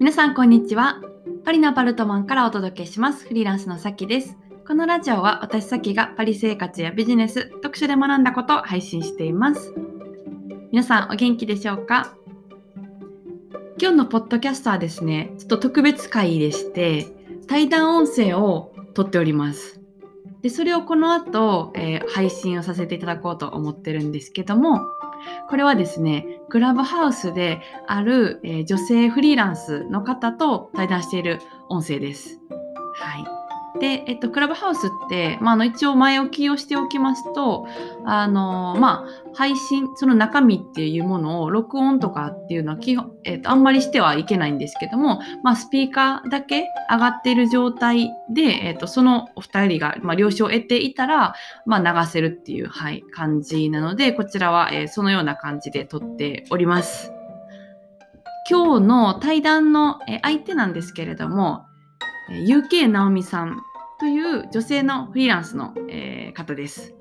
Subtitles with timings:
[0.00, 1.00] 皆さんこんにちは。
[1.44, 3.26] パリのアパルトマンからお届けします。
[3.26, 4.36] フリーランスのさきです。
[4.64, 9.74] このラジオは私さきがパリ生活やビジネス、読書で学んだことを配信しています。
[10.70, 12.14] 皆さんお元気でしょうか？
[13.80, 17.08] 今日のポッドキャストはですね、ちょっと特別会でして、
[17.48, 19.80] 対談音声を撮っております。
[20.42, 24.80] で、それをこの後、えー、配信をさせていただこうと思ってるんですけども、
[25.48, 32.40] これはですね、クラブハウスである、えー、女性フリーランスの方と対談している音声です。
[32.94, 33.37] はい。
[33.80, 37.66] で、えっと、クラブハウスって、まあ、あの、一応前置きをしておきますと、
[38.04, 51.34] あの、まあ、配信、その中身っていうものを録音とかっていうのは基本、えっと、あんまりしてはいけないんですけども、まあ、スピーカーだけ上がっている状態で、えっと、そのお二人が、まあ、了承を得ていたら、
[51.66, 57.12] まあ、流せるっていう、はい、感じなので、こちらは、えー、そのような感じで撮っております。
[58.50, 61.67] 今日の対談の相手なんですけれども、
[62.28, 63.60] UK 直美さん
[63.98, 66.94] という女性のフリーランスの、えー、方です。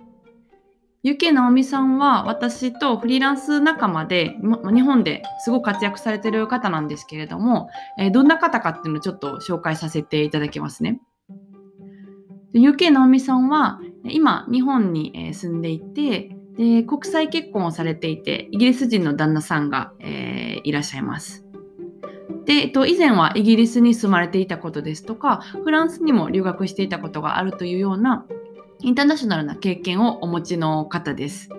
[1.04, 4.36] UK 直美さんは私とフリーランス仲間で
[4.74, 11.00] 日本ですごく活躍されてる方なんですけれども、えー、どんな方かっていうのをちょっと紹介させていただきますね。
[12.54, 21.47] UK 直美さんは今日本に住んでいてで国際結婚をされていてイギリス人の旦那さんが、えー、いらっしゃいます。
[22.48, 28.26] で、えっと、以前はイギリスに住まれていたことですとか、フランスにも留学していたことがあるというような、
[28.80, 31.50] インターナショナルな経験をお持ちの方です。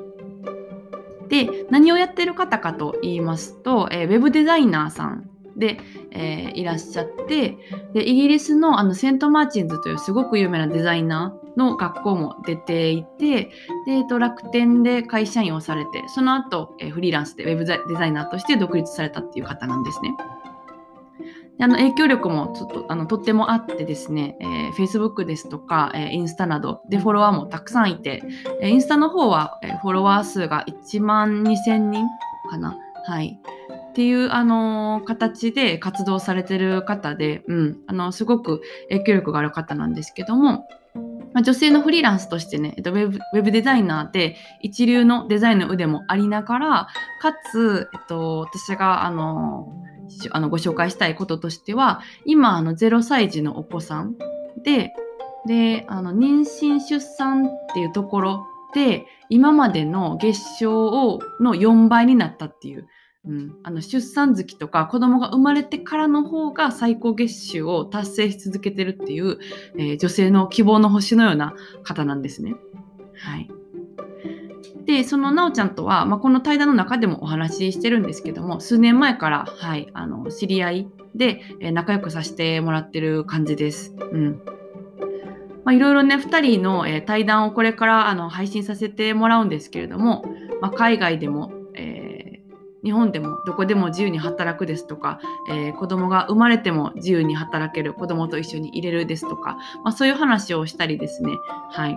[1.28, 5.78] で、何をやってる方かと言いますと、えー、ウェブデザイナーさんで、
[6.11, 7.58] えー、いらっしゃって
[7.92, 13.50] で、イギリスのあのセントマーチンズというすごく有名なデザイナーの学校も出ていて、で
[13.89, 20.17] えー、と楽天で会社員をされて、その後、えー、フリーランスでウェブデザイナーとして独立されたっていう方なんですね。
[21.61, 28.23] あの影響力もちょっとあのとってもあってですね、えー、Facebook ですとか、えー、インスタなどでフォロワーもたくさんいて、
[28.61, 32.07] えー、インスタの方は、えー、フォロワー数が1万2000人
[32.51, 32.77] かな？
[33.05, 33.41] はい。
[33.91, 40.69] っていう、あのー、形で活動されてる方で、うん、あの、すごく影響力がある方なんですけども、
[41.42, 46.89] 女性のフリーランスとしてね、ウェブウェブデザイナーで一流のデザインの腕もありながら、
[47.20, 49.73] かつ、えっと、私が、あの
[50.30, 54.17] あのご紹介したいこととしては今あの0歳児のお子さん
[54.63, 54.92] で
[55.46, 62.86] であの妊娠出産っていうところで今までの月賞の4倍になったっていう、
[63.24, 69.39] うん、あの出産月とか子供が生まれてからの方が最高月収を達成し続けてるっていう、
[69.79, 72.55] えー、女性の希望の星のような方なんですね。
[73.14, 73.51] はい、
[74.89, 83.95] で、そのなおちゃんとは、まあ、この対談の中でもお話ししてるんですけども、数年前から、はい、あの、知り合いで、え仲良くさせてもらってる感じです。
[84.01, 84.41] うん。
[85.63, 90.25] まあ、いろいろね、2人の、え対談をこれからあの配信させてもらうんですけれども、
[90.63, 95.20] まあ、海外でも、えー、日本でもどこでも自由に働くですとか、
[95.51, 101.33] えー、子供が生まれても自由に働ける子供と一緒に入れるですとか、まあ、そういう話をしたりですね、
[101.69, 101.97] はい。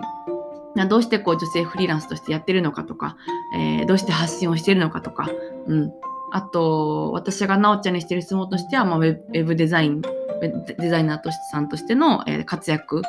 [0.88, 3.16] どうしてこう女性フリーランスとしてやってるのかとか、
[3.54, 5.28] えー、どうして発信をしてるのかとか、
[5.66, 5.92] うん。
[6.32, 13.02] あと、私がなおちゃんにしてる質問としては、まあ、ウェブデザイン、デザイナーとしてさんとしての、えー、活躍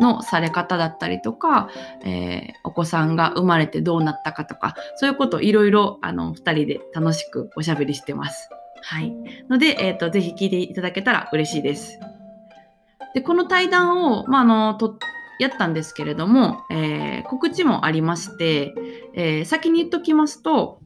[0.00, 1.68] のされ方だったりとか、
[2.04, 8.48] えー、お子さんが生まれてどうなったかとか、そういうことをいろいろ、あの、二人で楽しくおしゃべりしてます。
[8.82, 9.14] はい。
[9.50, 12.00] ので、え、ー、と、ぜひ聞いていただけたら嬉しいです。
[13.14, 14.96] で、この対談を、まあ、あの、と
[15.40, 18.74] やったんですけれども、えー、告知もありまして、
[19.14, 20.80] えー、先に言っときますと、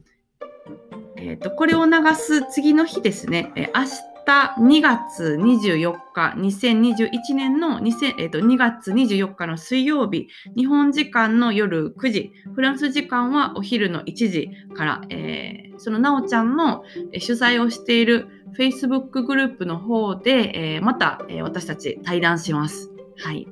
[1.17, 3.85] えーと、これを流す次の日ですね、えー、明
[4.25, 16.83] 日2月24日、2021年の2000、えーと、2月24日の水曜日、日本時間の夜9時、フランス時間はお昼の1時から、えー、そのなおちゃんの
[17.19, 18.27] 主催をしている
[18.57, 22.89] Facebook グループの方で、えー、また、え、私たち対談します。
[23.17, 23.47] はい。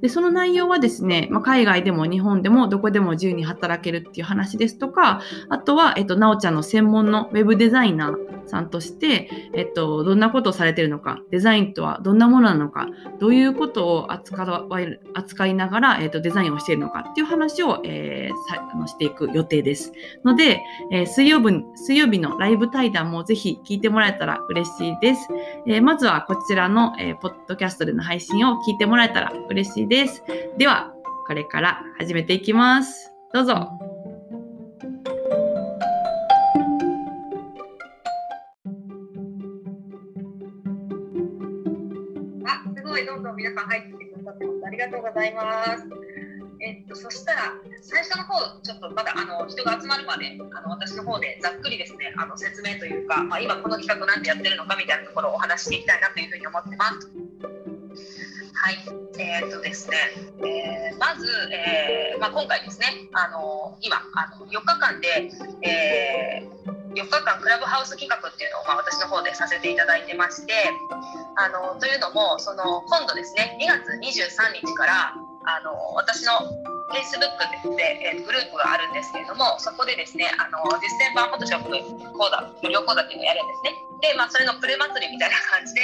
[0.00, 12.88] で、その内容はですね、まあ、海外でも日本でもどこでも自由に働けるっていう話ですとか、あとは、えっと、なおちゃんの専門のウェブデザイナーさんとして、えっと、どんなことをされているのか、デザインとはどんなものなのか、
[13.18, 14.66] どういうことを扱
[15.14, 19.92] 扱いながら、えっと、デザインをしているのかっていう話を、えー、さあのしていく予定です。
[20.24, 20.60] ので、
[20.90, 25.28] えー、水曜日、水曜日のライブ対談もぜひ聞いてもらえたら嬉しいです。
[25.66, 29.89] えー、まずはこちらの、えー、ポッドキャストでの配信を聞いてもらえたら嬉しいです。
[29.90, 30.94] では、
[31.26, 33.10] これから始めていきます。
[33.34, 33.68] どうぞ。
[43.04, 44.66] どんどん皆さん入ってくださってます。
[44.66, 45.84] ありがとうございます。
[46.60, 47.40] えっと、そしたら
[47.82, 57.59] 最初の方ちょっとまだあの人が集まるまであの私の方でざっくりですねあの説明というか、まあ、今この企画なんでやってるのかみたいなところをお話していきたいなというふうに思ってます。
[58.60, 58.76] はい、
[59.16, 59.96] えー、っとですね、
[60.44, 65.32] えー、まず、えーまあ、今回ですね、あの今あの4日間で、
[65.64, 70.52] えー、4日間クラブハウス企画っていうのを、まあ、私の方でさせていただいてまして
[71.40, 76.32] あのというのもその今度ですね2月23日からあの私の
[76.92, 83.89] Facebook で、えー、グループがあるんですけれどもそこでですねあの実践版フォトショップ講座無料講座っていうのをやるんですね。
[84.00, 85.80] で、まあ、それのプレ祭りみたいな感じで、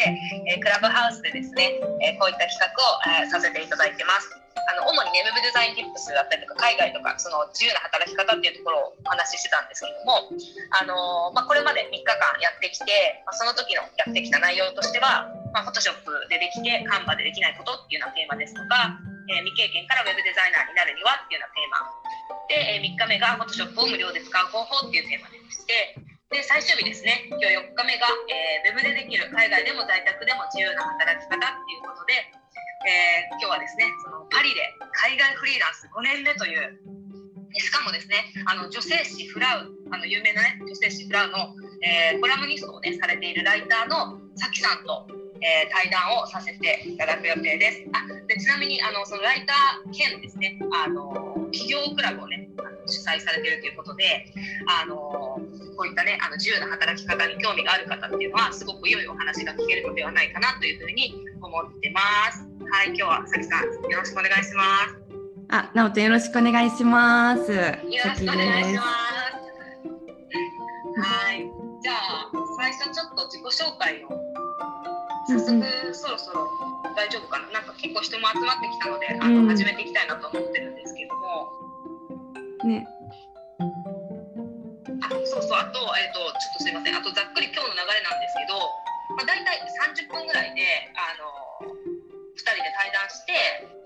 [0.48, 4.32] えー、クラブハウスでですね、えー、こういった企画を、えー、させていただいてます。
[4.56, 10.32] あの主にねウェブデザインティップスだったりとか海外とかその自由な働き方っていうところをお話ししてたんですけども、
[10.72, 18.96] あのまあ、これまで3日間やってきて、まあ、その時のやってきた内容としては、まあ、フォトショップでできてカンバでできないことっていうようなテーマですとか
[19.26, 21.82] えー、未経験からウェブデザイナーになるにはっていうようなテーマ。
[22.46, 25.98] で、えー、3日目が Photoshop を無料で使う方法っていうテーマでして
[26.31, 32.19] で最終日ですね今日4日目が、えー、ウェブでできる海外でも在宅でも自由な働き方っていうことで、
[32.82, 34.58] えー、今日はですねそのパリで
[35.06, 36.82] 海外フリーランス5年目という
[37.55, 41.55] しかもですねあの女性誌フラウあの有名なね女性誌フラウの、
[41.87, 45.06] えー、コラムニストをねされているライターのさきさんと
[45.37, 47.84] えー、対談をさせていただく予定です。
[47.93, 51.12] あでちなみにあのそのライター兼ですねあの
[51.52, 52.49] 企業クラブをね
[52.87, 54.32] 主催されているということで
[54.67, 55.38] あの
[55.76, 62.00] こういったねあの自由な働き方に興味がある方っていうのはすごく良いお話が聞けるのではないかなというふうに思ってま
[62.32, 62.49] す。
[62.70, 64.96] はい、今日はさきさんよろしくお願いします。
[65.49, 67.52] あ、なおちゃんよろしくお願いします。
[67.52, 67.64] よろ
[68.17, 68.87] しくお願いします。
[70.99, 71.44] はい、
[71.82, 74.08] じゃあ最初ちょっと自己紹介を
[75.28, 75.62] 早速、
[75.94, 76.49] そろそろ
[76.96, 77.61] 大丈夫かな？
[77.61, 81.52] なんか結構人も集まってきたのであの、始めていきたいなと思ってるんですけども
[82.64, 82.87] ね
[85.56, 88.61] あと,、えーと、ちょっとすいませんあとざっくり今日の流れなんですけど、
[89.17, 89.56] まあ、大体
[89.97, 91.73] 30分ぐらいであの
[92.37, 93.32] 2人で対談して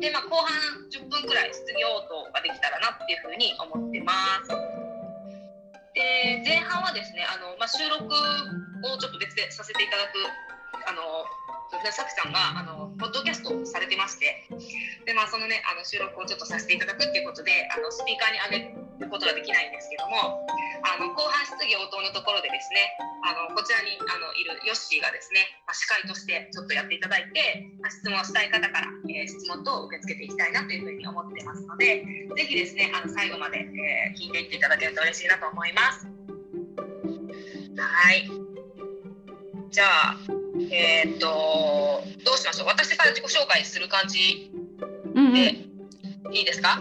[0.02, 0.50] で、まあ、後半
[0.90, 4.12] 10分ぐらい質疑応答ができたらなっていうふうに思ってま
[4.42, 4.50] す。
[5.94, 10.22] で前半はですねあの、まあ、収録をちょっと別でさせていただく
[10.86, 11.26] あの
[11.70, 14.46] さきさんがあのポッドキャストをされてまして
[15.06, 20.46] で、まあ、そのねあの収録をちょっとさせていただくっていうことであのスピーカーに上げることができないんですけども
[20.82, 32.04] あの後半質疑応答のところでですねあのこちらにあのいるヨッシーがですね、まあ、司会としてちょっとやっていただいて、まあ、質問したい方から、えー、質問等を受け付けていきたいなというふうに思ってますので
[32.36, 36.06] ぜひですねあの最後まで、えー、聞いていっていただけると嬉しいなと思います。
[37.76, 38.28] はい。
[39.70, 40.16] じゃあ
[40.70, 42.68] えー、っとどうしましょう。
[42.68, 44.50] 私から自己紹介する感じ
[45.14, 45.69] で、うんうん、
[46.30, 46.78] いいですか？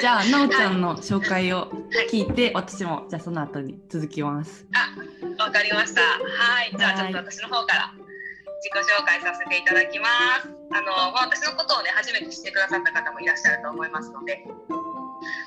[0.00, 1.70] じゃあ なおちゃんの紹介を
[2.10, 4.66] 聞いて、はい、私もじゃあその後に続きます。
[4.74, 6.02] あわかりました。
[6.02, 6.74] はい。
[6.76, 10.06] じゃあちょっと私の方から自己紹介させていただきま
[10.42, 10.48] す。
[10.72, 14.44] あの、まあ、私のことをね初めて知ってくださった方もいらっしゃると思いますので。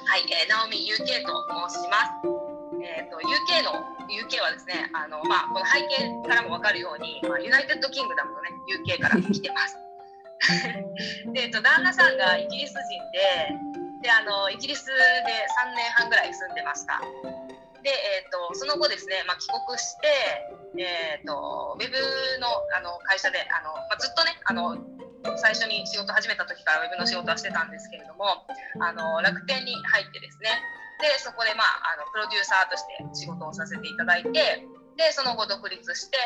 [0.07, 2.41] はい、えー、ナオミ UK と申します。
[2.83, 8.49] えーと、UK の UK はですねあの、まあ、この背景からも分かるように、まあ、 United Kingdom の、ね、
[8.87, 9.77] UK から来てます。
[11.33, 12.79] で、えっと、旦那さんがイギリス人
[13.11, 13.71] で
[14.01, 16.99] であのイギリスで3年半ぐらい住んでました。
[17.83, 20.09] で、えーと、その後ですね、まあ、帰国して、
[20.77, 21.97] えーと、ウェブ
[22.41, 24.77] のあの会社であの、まあ、ずっとねあの
[25.37, 28.45] 最初に仕事始めた時からウェブの仕事はしてたんですけれども
[28.81, 30.49] あの楽天に入ってですね
[31.01, 34.65] でそこで、まあ、あのプロデューサーとして仕事をさせていただいて
[34.97, 36.17] でその後独立して、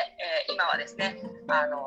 [0.47, 1.79] えー、今はですねあの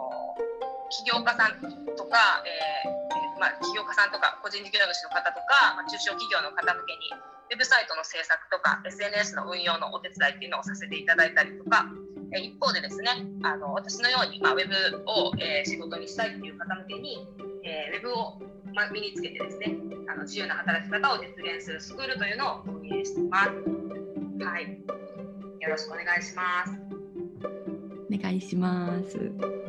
[0.91, 1.61] 起業家さん
[1.97, 7.13] とか、えーまあ、起業家さんとか個人事業主の方とか、まあ、中小企業の方向けに
[7.51, 11.89] ウェブサイトの制作とか SNS の運用のお手伝いっていうのをさせていただいたりとか、
[12.37, 14.75] え一方でですねあの私のように、まあ、ウェブ
[15.09, 17.27] を、えー、仕事にしたいっていう方向けに、
[17.65, 18.37] えー、ウェブを
[18.75, 19.77] ま、身につけてですね
[20.09, 23.51] あの自由な働き方を実現するスクールというのを運営しています。
[24.45, 24.65] はい、
[25.61, 26.73] よろしくお願いします。
[28.11, 29.68] お願いします。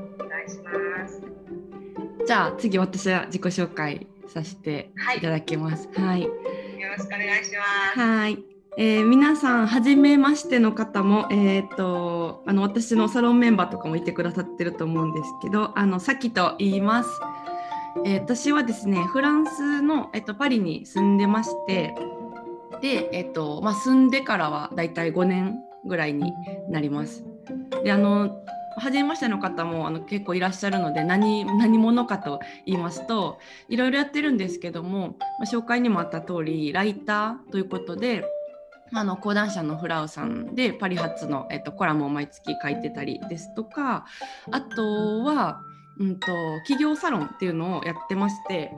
[0.58, 2.26] お願いします。
[2.26, 5.90] じゃあ次私は自己紹介させていただきます。
[5.94, 6.06] はい。
[6.06, 6.30] はい、よ
[6.90, 8.00] ろしくお願いします。
[8.00, 8.44] はい。
[8.78, 17.10] えー、皆さん初めましての方も、えーと、あの私のサロンメンバーとかもいてくださってると思うんですけどあのさきと言います。
[18.06, 21.96] えー、私はですねフランスの、えーと、パリに住んでまして
[22.82, 26.32] で、えーとまあ、住んでからはだいたい5年ぐらいに
[26.70, 27.26] なります。
[27.84, 28.44] であの
[28.80, 38.26] 初めましての方もあの結構いらっしゃるので何何者かと言いますといろいろやってるんですけども、ま、紹介にもあった通りライターということで。
[38.92, 44.06] あの講談社のフラウさんでパリ発の、えっと、コラムを毎月書いてたりですとか
[44.50, 45.62] あとは、
[46.00, 46.26] うんと、
[46.66, 48.72] 企業サロンっていうのをやってまして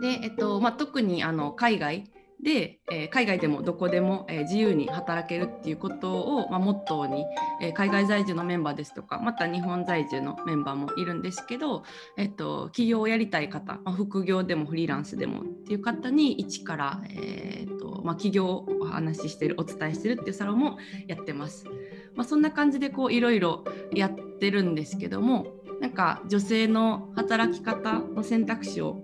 [0.00, 2.10] で、えっとまあ、特にあの海外
[2.42, 7.24] で、えー、海外でもどこでも、えー、自由に働けるっていうことを、まあ、モットーに、
[7.60, 11.82] えー、海外在住のメンバーですとかまた日本在住のメンバーもいるんですけど、
[12.16, 21.66] えっと、起業をやりたい方、まあ、副業でもフリーランスでもっていう方に一から、えーとまあ、起業をお話ししてるお伝えしてるっていうサロンもやってます。
[22.14, 25.46] まあ、そんな感じでこういろいろやってるんですけども
[25.80, 29.02] なんか女性の働き方の選択肢を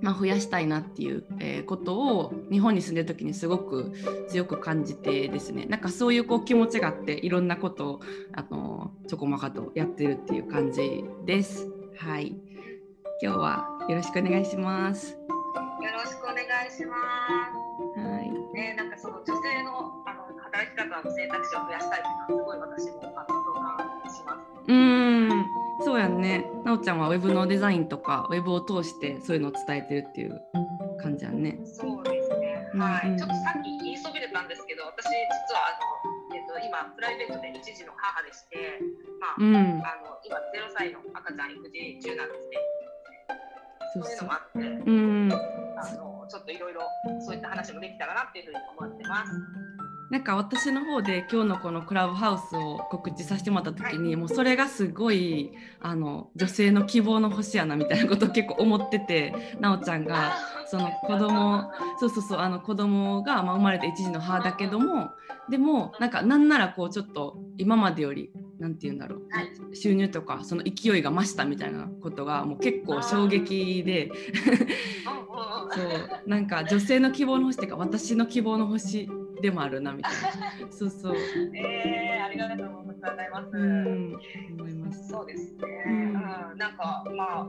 [0.00, 3.92] まあ、増やしたいなっていう、えー、ことを日本に住んでる時にすごく
[4.28, 8.00] 強く感じてですねなんかそういうこう気持ちがあっていろんなことを
[8.34, 11.68] あのちょこまかとやってるっていう感じです。
[11.96, 12.36] はい
[13.20, 15.10] 今日はよろしくお願いします。
[15.10, 15.18] よ
[15.92, 16.94] ろしくお願いしま
[17.96, 18.00] す。
[18.00, 18.30] はい。
[18.54, 23.78] ね、なんかその女性のあの働き方の選択肢を増やしたいっていうのはすごい私もあの共感
[24.14, 24.68] します。
[24.68, 25.47] うん。
[25.80, 26.44] そうやんね。
[26.64, 30.40] なおちゃんはウェブのデザインとかウェブを通してそういうのを伝えてるっていう
[31.00, 31.58] 感じやんね。
[31.64, 32.68] そうですね。
[32.74, 33.16] はい。
[33.16, 35.78] ちょっとさっき言いそびれたんですけど、私実はあ
[36.30, 38.80] のえっと今プライベートで一児の母でして、
[39.20, 42.56] まあ、うん、あの今ゼロ歳の赤ちゃん育児中なんですね。
[43.94, 45.36] そういうのもあって、うん、あ
[45.96, 46.82] のちょっといろいろ
[47.24, 49.32] そういった話もできたらなっていうふうに思ってます。
[50.10, 60.36] なんか私の方で今日のこのクラブハウスを告知させてもらった時に、もうそれがすごいあの女性の希望の星やなみたいなことを結構思ってて奈緒ちゃんが
[60.66, 65.10] その子供そうそうそうあの子供がまあ生まれて一時の母だけども
[65.50, 74.10] でもなんかなんならこうちょっと今までより何て言うんだろう収入とかその勢いが増したみたいなことがもう結構衝撃で。
[75.70, 79.08] そうなんか女性の希望の星っていうか私の希望の星
[79.40, 80.68] でもあるなみたいな。
[80.70, 81.16] そうそう。
[81.54, 83.56] えー、ありがとうございます。
[83.56, 84.18] うん、
[84.58, 85.08] 思います。
[85.08, 85.84] そうですね。
[85.86, 87.48] うん、なんかまあ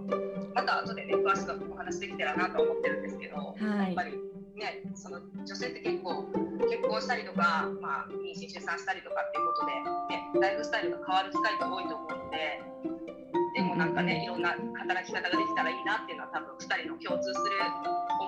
[0.55, 4.11] また後でね詳しくお話できたらなと思ってるんですけど、はい、やっぱり
[4.55, 6.23] ねその女性って結構
[6.69, 9.73] 結婚したりとかまあ妊娠出産したりとかっていうことで
[10.15, 13.38] ねライフスタイルが変わる機会が多いと思うので。
[13.59, 17.59] でもなんかねいろんな働き方ができたらいいなっていうのは多分2人の共通する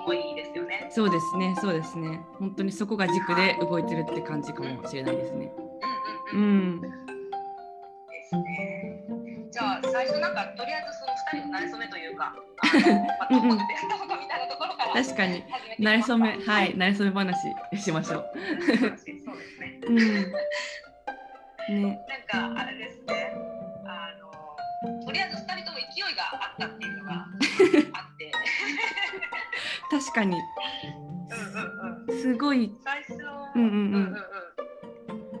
[0.04, 0.86] 思いですよね。
[0.90, 5.50] そうですねそうですね本当にそこが軸で動いてるって感じかもしれないですね。
[6.32, 6.72] うんうんうん。
[6.74, 6.88] うん、で
[8.28, 9.06] すね。
[9.50, 15.44] じゃあ最初なんかとりあえずその2人の馴れ初めというか、 あのまあ、どこで出会ったことみたいなところから確かに
[15.78, 17.36] 馴れ初めはい馴れ初め話
[17.80, 18.30] しましょう。
[18.66, 19.80] そうですね。
[19.86, 19.96] うん。
[21.68, 21.98] ね。
[22.32, 23.31] なんかあれですね。
[25.12, 27.26] とりあえず2人とも勢いがあったっていうのがあ
[28.14, 28.32] って。
[29.90, 30.40] 確かに、う
[32.10, 32.72] んうんうん、すごい。
[32.82, 33.12] 最初
[33.54, 34.16] うんうんうん、うん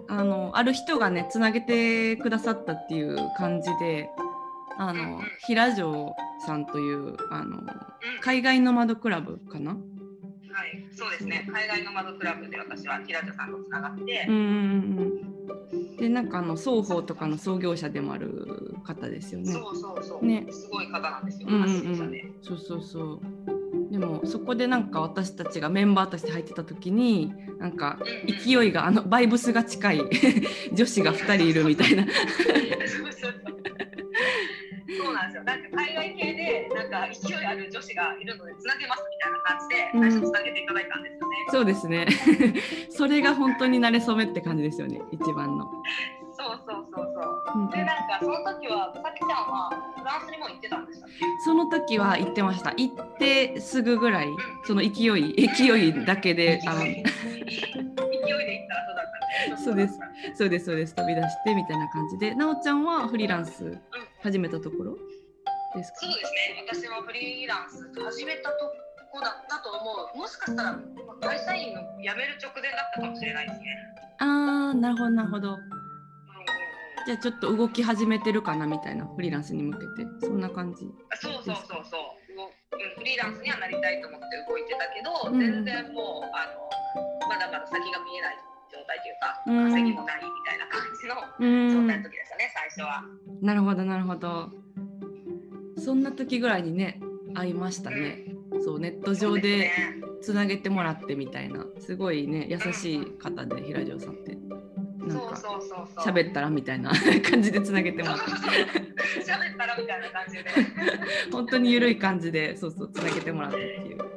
[0.08, 4.10] あのある人がねつなげてくださったっていう感じで
[4.76, 6.14] あの、うんうん、平城
[6.44, 7.66] さんというあの、うん、
[8.20, 9.70] 海外の窓クラブかな？
[9.70, 10.86] はい。
[10.92, 11.48] そうですね。
[11.50, 19.52] 海外の窓クラブで私は平城さんとつながって、うんうんうんでなんかあの双方とかの創業者でもある方ですよね。
[19.52, 20.24] そうそうそう。
[20.24, 21.48] ね、すごい方なんですよ。
[21.50, 23.20] うんうんうん、そうそうそう。
[23.92, 30.00] でもそこでなんか私たちがメンバーとして入ってた時になんか勢いがあのバイブスが近い
[30.72, 32.06] 女子が2人いるみたいな
[35.02, 35.44] そうなんですよ。
[35.44, 41.36] なんか海外系でなんか勢いある女子がいるのでつなげますみたいな感じで最初つなげていただいたんですよね。
[41.46, 42.06] うん、そうですね。
[42.90, 45.00] それが本当に慣れ初めって感じですよね。
[45.10, 45.70] 一番の。
[46.34, 47.20] そうそうそうそ
[47.58, 47.60] う。
[47.60, 51.24] うん、でなんかその時はさきちゃんはフランスにも行ってたんでしたっけ？
[51.44, 52.70] その時は行ってました。
[52.70, 54.28] 行ってすぐぐらい、
[54.64, 56.80] その勢い勢いだけであの。
[56.80, 59.06] 勢いで行った後だっ
[59.46, 59.62] たんで。
[59.62, 59.98] そうです。
[60.34, 63.78] そうですそうです飛び出してみたいな感じで、なおちゃんはフリーランス
[64.22, 64.96] 始めたところ？
[65.74, 65.98] ですか？
[66.02, 66.64] そうですね。
[66.70, 68.70] 私もフリーランス始めたと
[69.10, 70.18] こだったと思う。
[70.18, 70.78] もしかしたら
[71.20, 73.66] 会社員の辞める直前だったかもしれないですね。
[74.20, 75.58] ああなるほどなるほど、
[77.06, 80.06] じゃあちょっと動き始めてるかなみたいなフリーランスに向けて。
[80.20, 80.86] そんな感じ
[81.18, 82.00] そうそうそうそう。
[82.96, 88.36] フリーランスにはなりたいと思って動いてたけど、うん、全然もうあのまだまだ先が見えない
[88.72, 91.14] 状態というか、うん、稼ぎもないみたいな感じの
[91.82, 93.04] 状態の時でしたね、最初は。
[93.42, 94.50] なるほどなるほど。
[95.78, 97.00] そんな時ぐらいにね
[97.34, 98.24] 会いましたね。
[98.52, 99.70] うん、そうネット上で
[100.22, 101.66] つなげてもらってみたいな。
[101.78, 104.38] すごいね優しい方で、平城さんって。
[105.02, 106.14] そうそうそうそうそう。
[106.14, 106.92] 喋ったらみたいな
[107.28, 108.24] 感じでつなげてもらって。
[109.20, 110.50] 喋ったらみたいな感じで。
[111.32, 113.98] 本当に緩い感じでそうそうつなげてもらったっていう。
[113.98, 114.08] はい。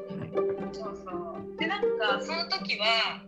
[0.71, 1.57] そうそう。
[1.57, 3.25] でなんかその時は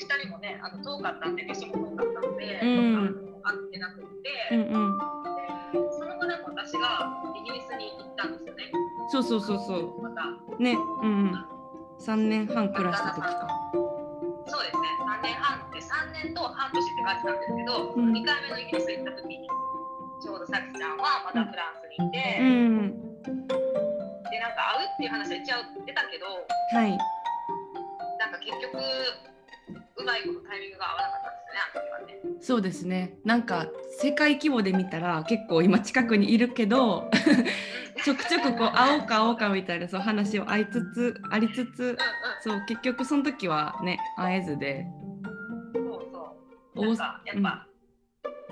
[0.00, 2.96] 2人もねあの遠かったんで場所も遠かったので、うん。
[2.96, 4.98] あの会ってなくって、うんうん、
[5.72, 8.70] でその後なんか私がイギリスに行ったんですよね。
[9.10, 10.22] そうそうそうそまた。
[10.28, 11.44] うねうんうん。
[12.00, 13.48] 3年半暮らした時か。
[14.46, 14.88] そうですね。
[15.04, 18.12] 3年半で3年と半年って感じなんですけど、うん。
[18.12, 19.48] 2回目のイギリス行った時に
[20.20, 22.92] ちょうどさきちゃんはまたフランスにいて、うん。
[24.30, 26.26] でなんか会うっていう話は一応出たけど
[26.76, 26.98] はい。
[28.20, 28.76] なんか結局
[30.00, 32.38] うまいことタイミングが合わなかったんですよねあの時はね。
[32.40, 33.66] そうですねなんか
[34.00, 37.10] 世界規模で見たら結構今近くにいるけど
[38.04, 41.98] ちょくちょくこう会おうか会おうかみたいなそう話を合いつつありつつ
[42.40, 44.86] そう結局その時はね会えずで
[45.74, 46.26] うんうんうん、そうそう。
[46.74, 47.66] 大なんかやっぱ、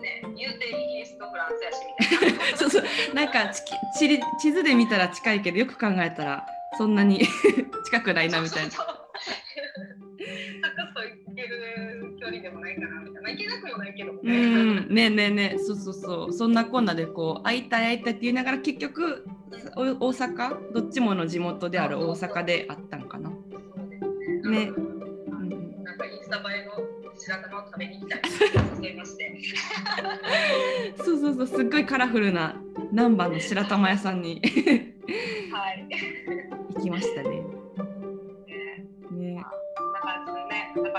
[0.00, 2.44] ね言うてイギリスとフランスやしみたいな。
[2.56, 7.26] そうそうなんかちき地理地図で見たら近いけどよく考えたらそんなに
[7.86, 9.08] 近くないなみたいなそうそうそう。
[10.94, 13.20] と行ける距離でもないかなみたいな。
[13.22, 14.46] まあ行けなくもないけどもうね。
[14.46, 19.24] んねえねえねえそうそうそうそんなこんなでこう会いたい会いたいって言いながら結局
[19.76, 20.72] お大阪？
[20.72, 23.30] どっちもの地元である大阪で会ったんかな？
[23.30, 23.36] ね。
[24.66, 26.72] なんかインスタ映えの
[27.16, 28.28] 白玉を食べに行きたいと
[28.82, 29.32] 誘いまして。
[31.02, 32.60] そうそうそうすっごいカラフルな
[32.92, 34.40] 難波の白玉屋さんに
[35.52, 35.88] はい。
[36.76, 37.30] 行きましたね。
[37.30, 37.57] ねね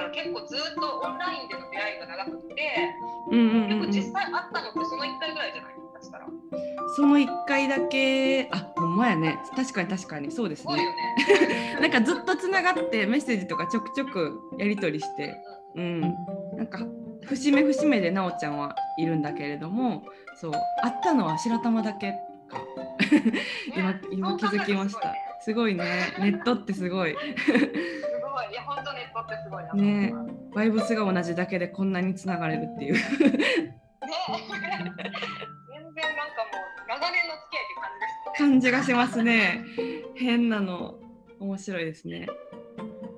[0.09, 2.95] から結構ずっとオンラインでの出会いが長くて、
[3.31, 5.73] うんうんうんよくうん、実際会ったのってその1回ぐらいじゃない？
[5.99, 6.21] ですか。
[6.95, 9.39] その1回だけあほんまやね。
[9.55, 10.31] 確かに確かに。
[10.31, 10.75] そうですね。
[10.75, 11.77] ね。
[11.81, 15.35] なんかずっとつながってメッセージとかちょくちょくやり取りして。
[15.75, 16.01] うん。
[16.01, 16.79] なんか
[17.25, 20.03] 節目節目でなおちゃんはいるんだけれども
[20.35, 20.51] そう。
[20.51, 22.13] 会ったのは白玉だけ
[22.47, 22.61] か。
[23.75, 25.13] 今今気づきました。
[25.41, 25.83] すごいね。
[26.19, 27.07] ネットってすご。
[27.07, 27.15] い
[28.59, 29.73] や、本当ネットってすごいな。
[29.73, 30.13] ねね。
[30.53, 34.35] バイブスが同じだけでこんなにつながれるっていう全然なん
[36.33, 38.49] かもう長年の付き合いって感じですね。
[38.49, 39.65] 感じがしますね
[40.15, 40.95] 変なの
[41.39, 42.27] 面白いですね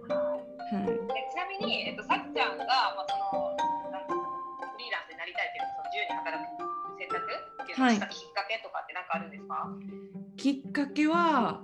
[0.09, 0.93] はいで
[1.31, 3.55] ちなみに、えっと、さっちゃんが、まあ、その、
[3.91, 4.23] なんていうの
[4.71, 6.47] フリーランスになりたいっていう、その自由に働く
[6.99, 9.67] 選択っていうのをしたきっかけとかって何かあるんですか、
[10.37, 11.61] きっかけは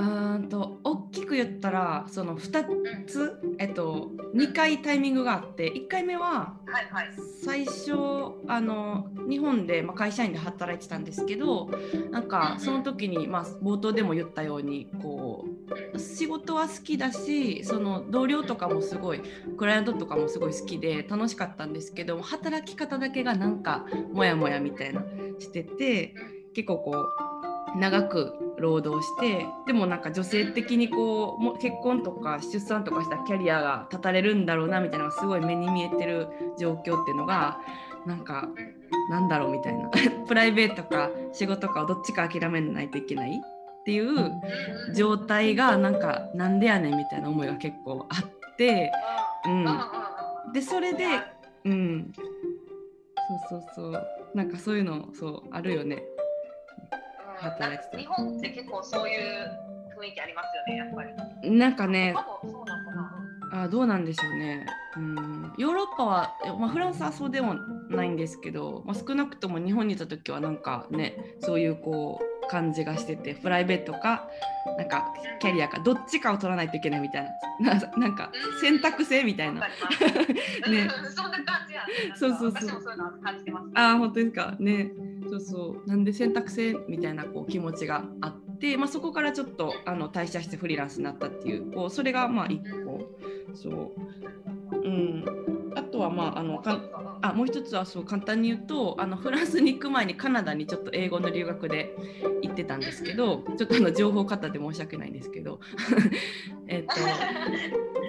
[0.00, 6.56] うーんと大きく言ったらその2つ、えっと、2回タイミングがあって1回目は。
[7.42, 7.92] 最初
[8.46, 11.68] あの日本で、まあ、会社員で働いてたんですけど
[12.10, 15.46] なんかその時に、まあ、冒頭でも言ったようにこ
[15.94, 19.22] う仕事は好きだしその同僚とかもすごい
[19.56, 25.04] クライアントとかもすごい好きで楽しかったんですけど働き方だけがなんかモヤモヤみたいな
[25.38, 26.14] してて
[26.54, 27.29] 結構こう
[27.76, 36.28] 長く労働してでもなんか女性的にこうも結婚とか出産とかしたキャリアが立たれるんだろうなみたいなのがすごい目に見えてる
[36.58, 37.60] 状況っていうのが
[38.06, 38.48] なんか
[39.08, 39.90] なんだろうみたいな。
[40.26, 44.30] プライベートか仕事かをどっちか諦めないといけないっていう
[44.94, 48.92] 状態がなんかなんでやねんみたいな思いが結構あって、
[49.46, 51.04] うん、でそれで
[51.64, 52.12] うん。
[53.48, 54.06] そうそうそう。
[54.34, 56.02] なんかそういうのそうあるよね。
[57.40, 61.04] 働いてた日本って結構そういう雰囲気ありますよね、やっぱ
[61.42, 61.50] り。
[61.50, 62.14] なんかね。
[63.52, 64.64] あどうなんでしょうね、
[64.96, 67.56] うん、ヨーロッパは、まあ、フランスはそうでも
[67.88, 74.28] ないんですけど、まあ、少なくとも日本にいた時はなんかねそういうこう感じがしててプライベートか
[74.78, 77.28] なんかキャリアかどっちかを取らないといけないみたい
[77.60, 79.60] なな なんか選択制みたいな。
[79.62, 79.68] ね
[80.68, 82.14] うん そんな感じやね。
[82.14, 83.70] そうそうそう私もそういうの感じてます。
[83.74, 84.90] あー本当ですかね
[85.30, 85.88] そうそう。
[85.88, 93.00] なんで選択制みたいなこう気持ちがあって、まあ、そこからちょっとあの退社してフリーランスになったっていうこうそれがまあ一個。
[93.54, 93.92] そう。
[94.76, 95.24] うん。
[95.76, 96.80] あとはまああのか
[97.22, 101.94] あもう一つはそう簡単に言うとあのフランスに行く前にカナダにちょっと英語の留学で
[102.42, 105.60] 行ってたんですけどちょっとあの情報過多で申し訳ないんですけど。
[106.66, 106.94] えっと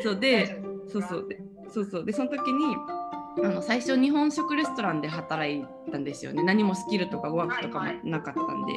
[0.03, 1.27] そうでそうそう。
[1.27, 2.05] でそうそう。
[2.05, 2.75] でその時に
[3.43, 6.43] あの最初日本食レストランで働いたんですよね。
[6.43, 8.73] 何もスキルとか語学とかもはいはいなかったんで、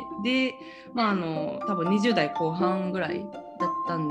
[0.49, 0.55] で
[0.93, 4.09] まああの多分20代後半ぐらいだったん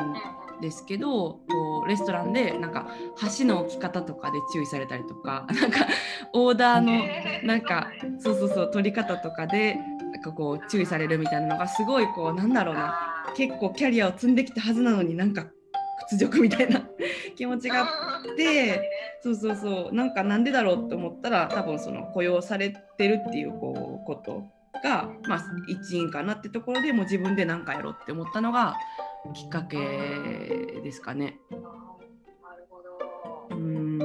[0.61, 5.87] ですけどこうレストランでなんか箸の置き方とかで注意されたりとか なんか
[6.33, 9.75] オーダーのなんかそうそうそう取り方とかで
[10.11, 13.13] なんかこう注意されるみたいなのがすごいこうなんだろうな。
[13.35, 15.47] 結構キャリアを積んできたはずなのになんか
[15.99, 16.81] 屈辱みたいな
[17.35, 24.43] 気持ちがあってそうそうそうなんかなんでだろうって思ったら多分その雇用されてるっていうこうこと
[24.83, 28.75] が、まあ、一因かなってところでもう自分で何かやろうって思ったのが
[29.33, 31.39] きっかけですかね。
[31.51, 31.57] な
[32.55, 33.55] るほど。
[33.55, 33.99] うん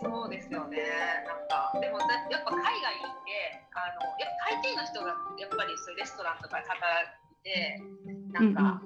[0.00, 0.78] そうですよね。
[1.26, 3.04] なんかでもだやっぱ海外
[3.74, 7.82] あのやっぱ大抵の人がやっぱりそういうレストランとかで働いて
[8.32, 8.82] なんか、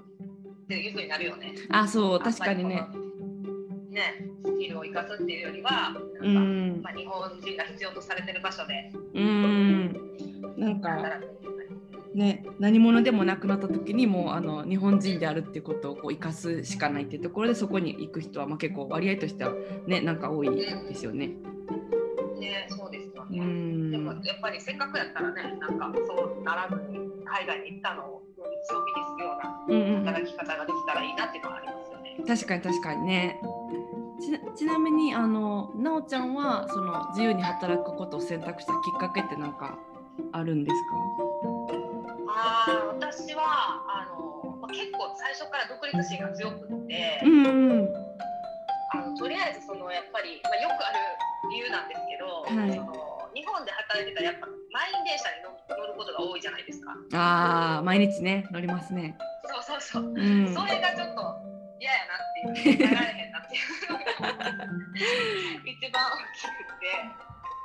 [0.68, 1.54] っていう風になるよね。
[1.70, 2.86] あそう確かにね。
[3.88, 10.14] ねスキルを生かすっていうよりはうなんか、んまあ、日本人が必要とされてる場所でうん
[10.58, 10.98] なんか。
[12.14, 19.52] ね何者でもなくなった時にもうあの日本人であるっていうことをこう生かすしかないっていうところでそこに行く人は、まあ、結構割合としては
[19.86, 21.28] ねなんか多いですよね。
[22.40, 23.40] ね、そうですようね。
[23.40, 28.22] んでもやっぱりせっかくやったらね、なんかそうならずに海外に行ったのを
[28.64, 29.27] 強みにするよ
[29.68, 32.16] 働き方ができたらいいなっていうのはありますよね。
[32.26, 33.40] 確かに確かにね。
[34.20, 39.78] ちなちなみにあのなおちゃんはその自由に働くことを選択したきっかけって何か
[40.32, 40.76] あるんです
[42.28, 43.42] ああ、私は
[43.86, 47.88] あの、まあ、結構最初から独立心が強くってか、うんうん
[48.90, 50.98] あのとりあえずそのやっぱり、まあ、よくある
[51.50, 56.96] 理由なんですけど、はいその日本で働いてたらやっぱ満員電車に乗乗ることが多いじゃないですか。
[57.12, 59.16] ああ毎日ね乗りますね。
[59.48, 60.04] そうそうそう。
[60.04, 61.24] うんそれがちょっと
[61.80, 64.04] 嫌やなっていう、耐えられへんなっていうのが
[65.64, 66.92] 一番大きくて。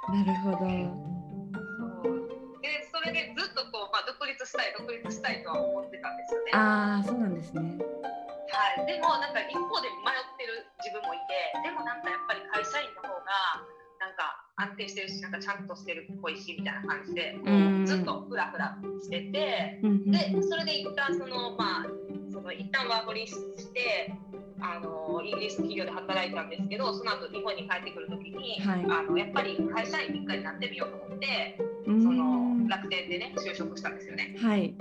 [0.07, 0.57] なるほど。
[0.59, 2.23] そう
[2.63, 6.51] でそれでずっとこう、まあ、独立したい独立したいとは思ってたんですよね。
[6.53, 7.59] ああそうなんですね。
[7.59, 13.65] はい、でもなんか一方で迷ってる自分もいてでもなんかやっぱり会社員の方が
[14.03, 17.83] なんか安定してるしなんかちゃんとしてるっぽいしみたいな感じでこうん。
[17.83, 20.11] うずっとフラフラしててうんうん。
[20.11, 21.85] でそれで一旦そのまあ
[22.31, 23.33] その一旦ワーホリし
[23.73, 24.13] て
[24.59, 28.85] あのイギリス企業で働いたんですけどその後日本に帰ってくる時に、はい。
[28.89, 32.03] あのやっぱり会社員一回になってみようと思ってうん。
[32.03, 34.35] その楽天でね就職したんですよね。
[34.37, 34.75] はい。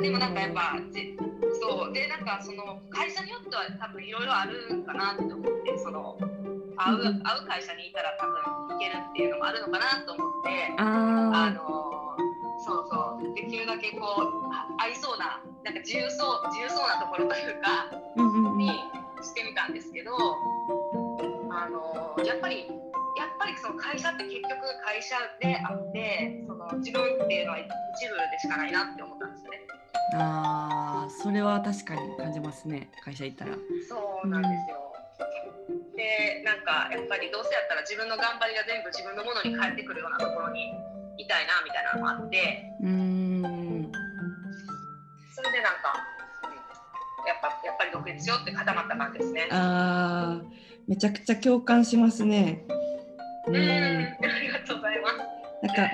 [0.00, 1.16] でもなんかやっぱじ
[1.60, 1.92] そう。
[1.92, 6.18] でなんかその会社によっては多分いろいろあるんかなって思ってその
[6.76, 12.16] 会ううんうん会う会社にいたら多分いけるっていうのもあるのかなと思ってああの
[12.64, 17.90] そうそうできるだけこうあ合いそうななんか自由そう自由そうなところというか
[18.56, 18.68] に
[19.22, 20.12] してみたんですけど
[21.50, 22.66] あのやっぱり
[23.16, 24.50] やっぱりその会社って結局
[24.84, 27.66] 会社であってその自分っていうのは一
[28.08, 29.60] 部でしかないなって思ったんですよね。
[30.16, 33.52] ああそれは確かに感じますね会社行ったら。
[33.88, 34.83] そうなんですよ。
[36.04, 40.68] でなんかやっぱりどうせやったら自分の頑張りが全部自分のものに返ってくるようなところに
[41.16, 43.92] いたいなみたいなのもあってうーん
[45.32, 46.14] それでなんか、うん
[47.26, 49.48] やっぱやっぱり独立しようって固まった感じですね。
[49.50, 50.46] あー
[50.86, 52.66] めちゃくちゃ共感しますね。
[53.46, 55.16] ううんんありがとうございます。
[55.62, 55.90] なんか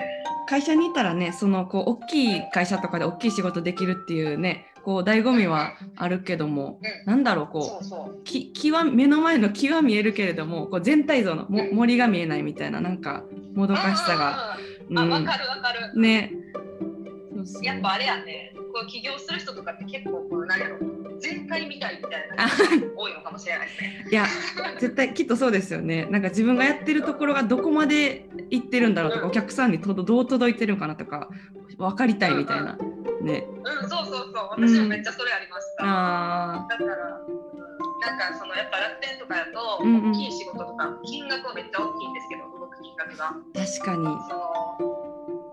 [0.49, 7.11] 会社にいたらねそのこう大きい会社とかで大きい仕事できるっていうねこう醍醐味はあるけどもうん。
[7.11, 8.19] なんだろうこそうそう。
[8.19, 13.23] う木木は目の前の木は見えるけれどもこう全体像のも森が見えないみたいななんか
[13.55, 14.57] もどかしさが、
[14.89, 14.95] うん。
[15.25, 15.99] かるわかる。
[15.99, 16.31] ね。
[17.35, 17.65] そうそう。
[17.65, 18.53] やっぱあれやね。
[18.55, 20.77] こう起業する人とかって結構こう何やろ。
[21.19, 22.47] 全開みたいみたいな
[22.97, 24.05] 多いのかもしれないですね。
[24.11, 24.25] いや
[24.79, 26.07] 絶対きっとそうですよね。
[26.09, 29.29] なんか自分がやってるところがどこまで行ってるんだろうとか、うん。
[29.29, 31.29] お客さんにとどどう届いてるのかなとか
[31.77, 32.77] 分かりたいみたいな、
[33.21, 33.45] ね。
[33.63, 34.47] うんそうそうそう。
[34.57, 35.83] 私もめっちゃそれありました。
[35.85, 37.51] あだから、うん
[38.01, 43.29] なんかそのやっぱ楽天とかやと、うんうん大きい仕事とか金額はめっちゃ大きいんですけど動く金額が。
[43.53, 44.05] ー確かに。
[44.25, 44.33] そ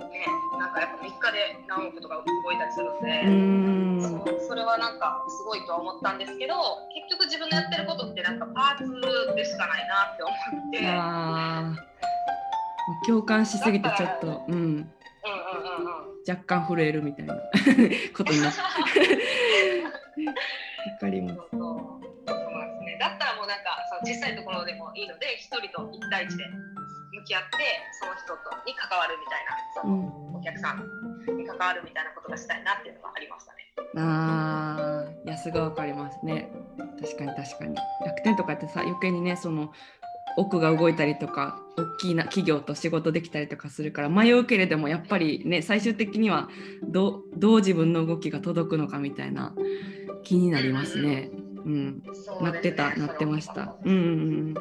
[0.01, 0.25] のね
[0.59, 4.41] なんかやっぱ3日で何億とか動いたりするんうで、ーんそう。
[4.49, 6.55] それはなんかすごいとは思ったんですけど
[6.97, 10.37] 結局自分のやってることってなんかパーツでしかないなって思っ
[10.73, 14.89] て、うん、うんあー共感しすぎてちょっと、うん、うんうんうん
[16.29, 17.35] 若干震えるみたいな
[18.15, 18.67] ことになってわ
[21.01, 22.99] かりますそうですね。
[23.01, 26.45] だったらもうなんかその小さいところでもいいので一人と一対一で
[27.13, 27.49] 向き合って
[28.01, 33.59] その人とに関わるみたいなそのお客さんに関わるみたいなことがしたいなっていうのがありましたね。
[33.97, 36.51] あーいやすごいわかりますね
[37.01, 39.73] 確かに確かに楽天とかってさ余計にねその
[40.39, 46.49] 奥が動いたりとか大きな企業と仕事できたりとかするから迷うけれどもやっぱりね最終的には
[46.85, 49.53] どうどう自分の動きが届くのかみたいな
[50.23, 51.31] 気になりますね。
[51.65, 53.75] うん、そうですねなってた、なってました。
[53.85, 54.09] うんうんうん。
[54.13, 54.13] う
[54.53, 54.55] ん。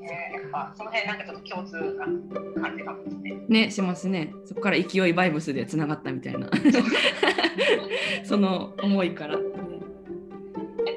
[0.00, 1.76] ねやっぱその辺なんかちょっと共通
[2.56, 3.30] な感じかもですね。
[3.30, 3.52] うん。
[3.54, 4.34] ねしますね。
[4.44, 6.50] そこから勢いバイブスでつながったみたいな
[8.24, 9.38] その思いから。
[9.38, 9.44] ね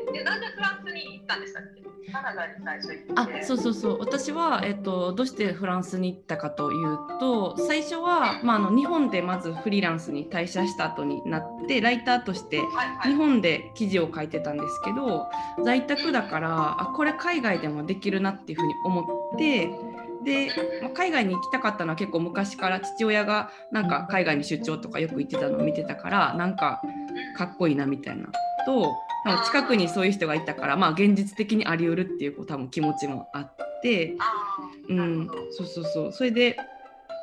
[0.09, 1.84] えでなんでフランスに行ったんでしたっけ？
[2.15, 3.39] カナダに最初行って。
[3.41, 13.11] あそうそうそう私は、えっと、どうしてフランスに行ったかというと最初は、まあ、あの日本でまずフリーランスに退社した後になってライターとしてはいはい。
[13.11, 15.27] 日本で記事を書いてたんですけど
[15.63, 19.69] 在宅だからあこれ海外でもできるなっていうふうに思って
[20.23, 20.49] で、
[20.81, 26.81] まあ海外に行きたかったのは結構昔から父親がなんか海外に出張とかよく行ってたのを見てたからなんか
[27.37, 28.25] かっこいいなみたいな
[28.65, 28.91] と
[29.25, 34.15] なんか近くにそういう人がいたからまあ現実的にあり得るっていうこう多分気持ちもあって。
[34.87, 35.29] うん。
[35.51, 36.13] そうそうそう。
[36.13, 36.57] それで、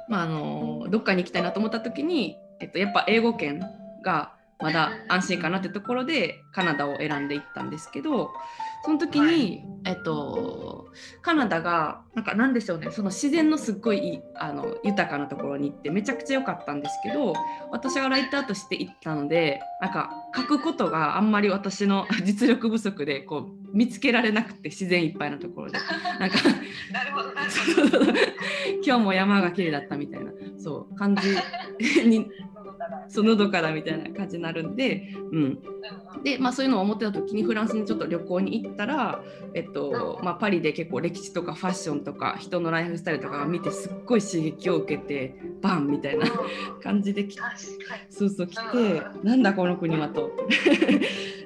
[0.09, 3.65] まあ、あのどっかに行きたいなと思った時に、えっと、やっぱ英語圏
[4.05, 8.31] がまだ安心かなってところでカナダを選んでいったんですけど
[8.85, 10.89] その時に、えっと、
[11.23, 12.91] カナダがなんかなんでしょうね。
[12.91, 17.35] その自然のすっごいいいあの豊かなところに行ってめちゃくちゃ良かったんですけど
[17.71, 25.79] 私がライターとして行ったのでなんか書くことがあんまり私の実力不足でこう見つけられなくて自然いっぱいなところで。
[26.19, 26.37] なんか
[28.85, 31.37] 今日も山が綺麗だったみたいなそう感じ
[32.07, 32.29] に
[33.09, 35.59] そうのどかだみたいな感じになるんで、うん、
[36.23, 39.23] で、まあ、そういうのを思ってた時にフランスにちょっと旅行に行ったら、
[39.55, 46.27] えっとまあ、パリで結構歴史とかファッションとか人のライフスタイルとかが見てすっごい刺激を受けてバンみたいな
[46.83, 47.29] 感じで。
[48.11, 50.33] そうそう来てなんだこの国はと。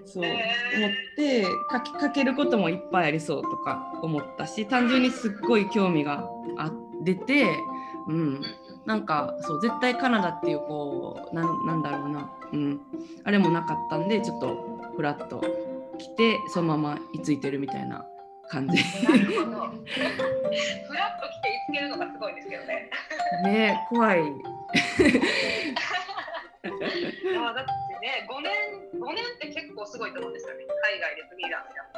[0.06, 0.36] そう思っ
[1.18, 7.46] えて書き書けることもいっぱいありそうとか思ったし単純にすっごい興味があ出て、
[8.08, 8.42] うん、
[8.86, 12.80] なんかそう絶対カナダっていうこうなんなんだろうな、うん、
[13.24, 15.42] あれもなかったんでちょっとフラッと
[15.98, 18.06] 来てそのまま居ついてるみたいな
[18.48, 19.50] 感じなるほど。
[19.50, 19.70] フラッ
[21.20, 22.90] と来て見つけるのがすごいですけどね。
[23.44, 24.22] ね怖い
[27.30, 28.52] いやだってね、5年、
[29.00, 30.64] 5年って結構すごいと思うんですよね。
[30.82, 31.96] 海外でフリーランスやって。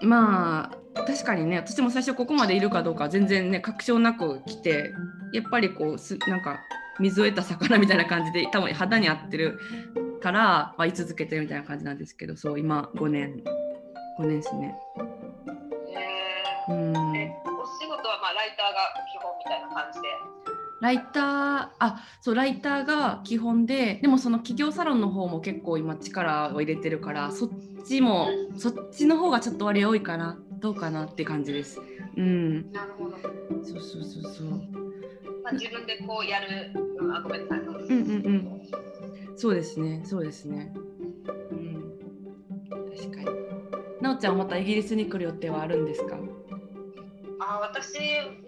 [0.00, 4.92] まあ確かにね私も最初ここまでいるかどうか全然ね確証なく来て
[5.32, 6.60] やっぱりこうすなんか
[7.00, 9.58] 水を得た魚みたいな感じで多分肌に合ってる
[10.20, 13.42] から、まあ、居続けてるみたいな感じなんですけどそう今5年
[14.18, 14.74] 5年ですね。
[16.68, 20.37] えうんー、えお仕事はまあライターが基本みたいな感じで。
[20.80, 27.50] ライターあそうライターが基本ででもその企業サロンの方も結構今力を入れてるからそっ
[27.84, 31.80] ちもそっちの方がちょっと割合多いかなどうかなって感じです。
[32.16, 33.16] うんなるほど。
[33.64, 34.48] そうそうそうそう。
[35.42, 37.58] まあ、自分でこうやる、うん、あごめんなさい。
[37.58, 38.48] うんうんうんうん。
[39.36, 40.72] そうですねそうですね。
[41.50, 41.98] うん
[42.96, 43.38] 確かに。
[44.00, 46.18] なおちゃんはまたイギリスに来る予定はあるんですか？
[47.40, 47.98] あ私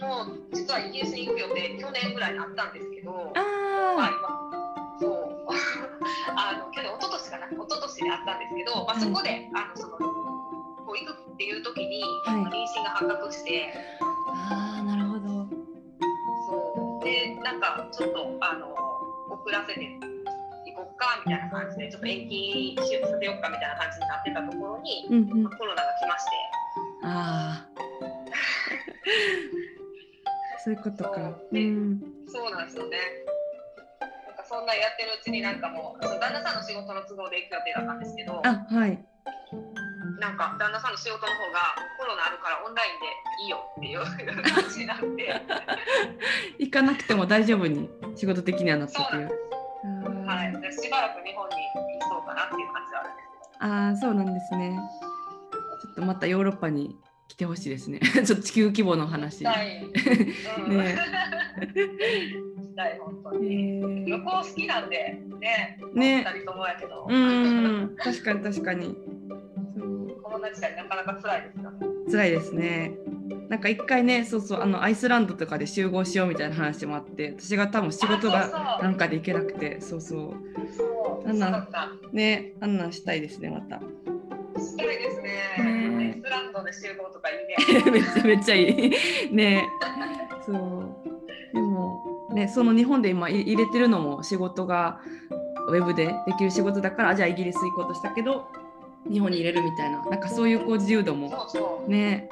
[0.01, 4.41] も実はイギリスに行く予定去年ぐらいに あったんですけど、まああ今
[4.99, 5.47] そう
[6.37, 13.73] あの去年一昨年かな一昨年にあったんですけど、まあ、そこであのそのこう行くっていう時にはい妊娠が発覚して、
[14.51, 15.47] あなるほど。
[16.47, 18.75] そうでなんかちょっとあの
[19.31, 19.81] 遅らせて
[20.67, 25.43] 行こっかみたいな感じでちょっと延期させようかみたいな感じになってたところに、うんうん。
[25.45, 26.31] まあコロナが来まして。
[27.05, 27.90] ああ。
[30.65, 31.15] そういうことか。
[31.15, 32.01] そうでうん。
[32.29, 32.99] そうなんですよね。
[34.27, 38.99] なんかそんなやってるうちになんかもう、その旦那さんの仕事の都合で行く予定だったんですけど、あはい。
[40.21, 43.07] なんか旦那さんの仕事の方がコロナあるからオンラインで
[43.45, 44.05] いいよっていう
[44.53, 45.43] 感じになって、
[46.59, 49.31] 行かなくても大丈夫に仕事的にはなったという。
[50.27, 51.59] はい、でしばらく日本にい
[52.09, 53.67] そうかなっていう感じはあるんですけど。
[53.67, 54.79] ああそうなんですね。
[55.81, 56.95] ちょっとまたヨーロッパに
[57.31, 58.01] 来てほしいですね。
[58.13, 59.39] ちょっと地球規模の話。
[59.39, 59.89] したい。
[60.67, 60.97] うん、ね
[62.61, 63.81] したい、本当えに。
[63.81, 68.99] ー旅行好きなんで、ね、ね二人ともやけど、うん確かに確かに。
[69.79, 71.87] そうコロナ時代なかなか辛いですよね。
[72.11, 72.93] 辛いですね。
[73.49, 80.35] なんか一回ねそうそうあのアイスランドとかで集合しようみたいな話もあって私が多分仕事がなんかで行けなくてそうそう
[80.77, 81.69] そう、なんな。
[82.13, 83.81] ねあんなんしたいですねまた。
[84.61, 85.33] したいですね。
[85.59, 87.91] ねスランドで集合とかいいね。
[87.91, 89.35] めっちゃめっちゃいい。
[89.35, 89.69] ね
[90.45, 90.57] そう。
[91.53, 95.01] でもねその日本で今い入れてるのも仕事が
[95.69, 98.49] ウェブでできる仕事だからじゃあイギリス行こうとしたけど
[99.11, 101.91] 日本に入れるみたいななんかそういうこう自由度もそうそう。
[101.91, 102.29] ね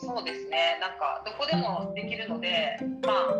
[0.00, 0.78] そうですね。
[0.80, 3.34] なんかどこでもできるので、まあ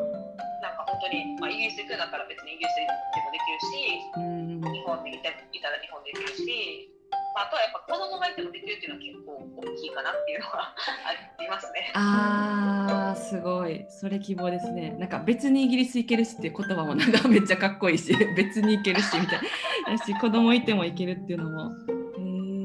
[0.60, 6.91] なんか本当にまあイギリス行くんだったら別にイギリスでもできるし、うん日本にいたいたら日本でできるし。
[7.34, 10.74] まあ、あとはやっぱ子供がいてもできるっていうのは結構大きいかなっていうのは
[11.08, 11.92] ありますね。
[11.94, 13.84] あーすごい。
[13.88, 14.90] それ希望ですね。
[14.98, 19.40] なんか別にイギリス行けるしっていう言葉もなんか めっちゃかっこいいし別に行けるしみたい
[19.86, 19.96] な。
[19.96, 21.72] だ し子供いても行けるっていうのも。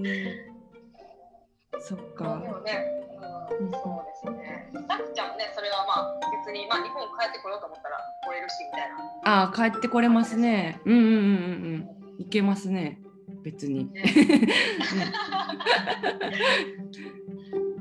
[0.05, 0.47] へえ
[1.79, 2.39] そっか。
[2.43, 2.85] でもね、
[3.49, 4.69] そうですね。
[4.87, 9.41] さきちゃんもね、それはまあ別にまあ日本帰ってこようと思ったら来れるしみたいな。
[9.41, 10.81] ああ帰ってこれますね。
[10.85, 11.23] うんうんうんうんう
[11.93, 11.97] ん。
[12.19, 12.99] 行けますね
[13.47, 13.89] 別に。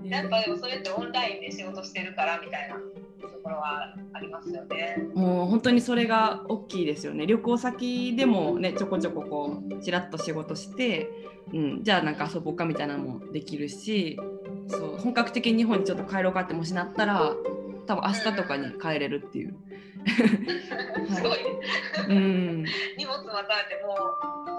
[0.02, 0.16] ね。
[0.16, 2.82] やっぱでもそれってオンラインで仕事してるからみたいなと
[3.42, 4.96] ころはありますよね。
[5.14, 7.26] もう本当にそれが大きいですよね。
[7.26, 11.10] 旅行先でもねちょこちょここうちらっと仕事して、
[11.52, 14.18] うん、じゃあなんか遊ぼうかみたいなのもできるし
[14.68, 14.96] そう。
[14.98, 17.34] 本格的に日本にちょっと帰ろうかってもしなったら
[17.86, 19.54] 多分明日とかに帰れるっていう、
[21.14, 21.38] すごいね。
[22.08, 22.64] うん、
[22.96, 23.96] 荷物またいてもう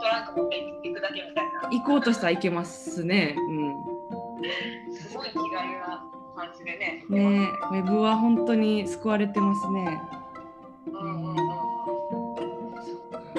[0.02, 1.52] トランク持っていくだけみたいな。
[1.70, 3.36] 行こうとしたら行けますね。
[4.92, 7.04] すごい気軽な感じでね。
[7.10, 10.02] うん、ねウェブは本当に救われてますね。
[10.88, 11.36] うんうんうん。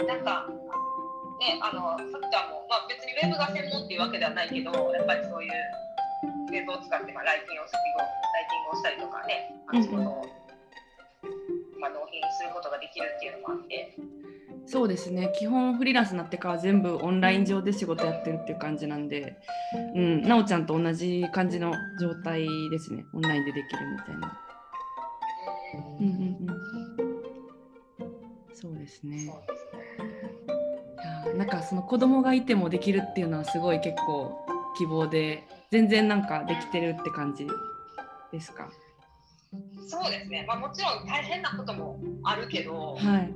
[0.06, 0.48] なんか
[1.38, 5.52] ねあのさっちゃんもまあ別にウェブが専門っていうわけではないけどやっぱりそういう
[6.22, 10.26] ウェブを使ってまあライティングをライティングをしたりとかねあの仕事を、
[11.78, 13.96] まあ納品することができるっていうのもあって。
[14.70, 19.38] そうですね基本フリーランスになってから全部オンライン上で仕事やってるっていう感じなんで、
[19.94, 24.38] うん、なおちゃんと同じ感じの状態ですねオンラインでできるみたいな。
[26.00, 26.58] うんうんうん。
[28.52, 29.24] そうですね。
[29.24, 29.26] い
[31.28, 34.36] やなんかその子供がいてもできるっていうのはすごい結構
[34.76, 37.46] 希望で全然なんかできてるって感じ
[38.32, 38.68] ですか？
[39.86, 40.44] そうですね。
[40.46, 43.32] まあもちろん大変なこともあるけど、はい。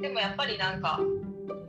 [0.00, 1.00] でもやっぱりなんか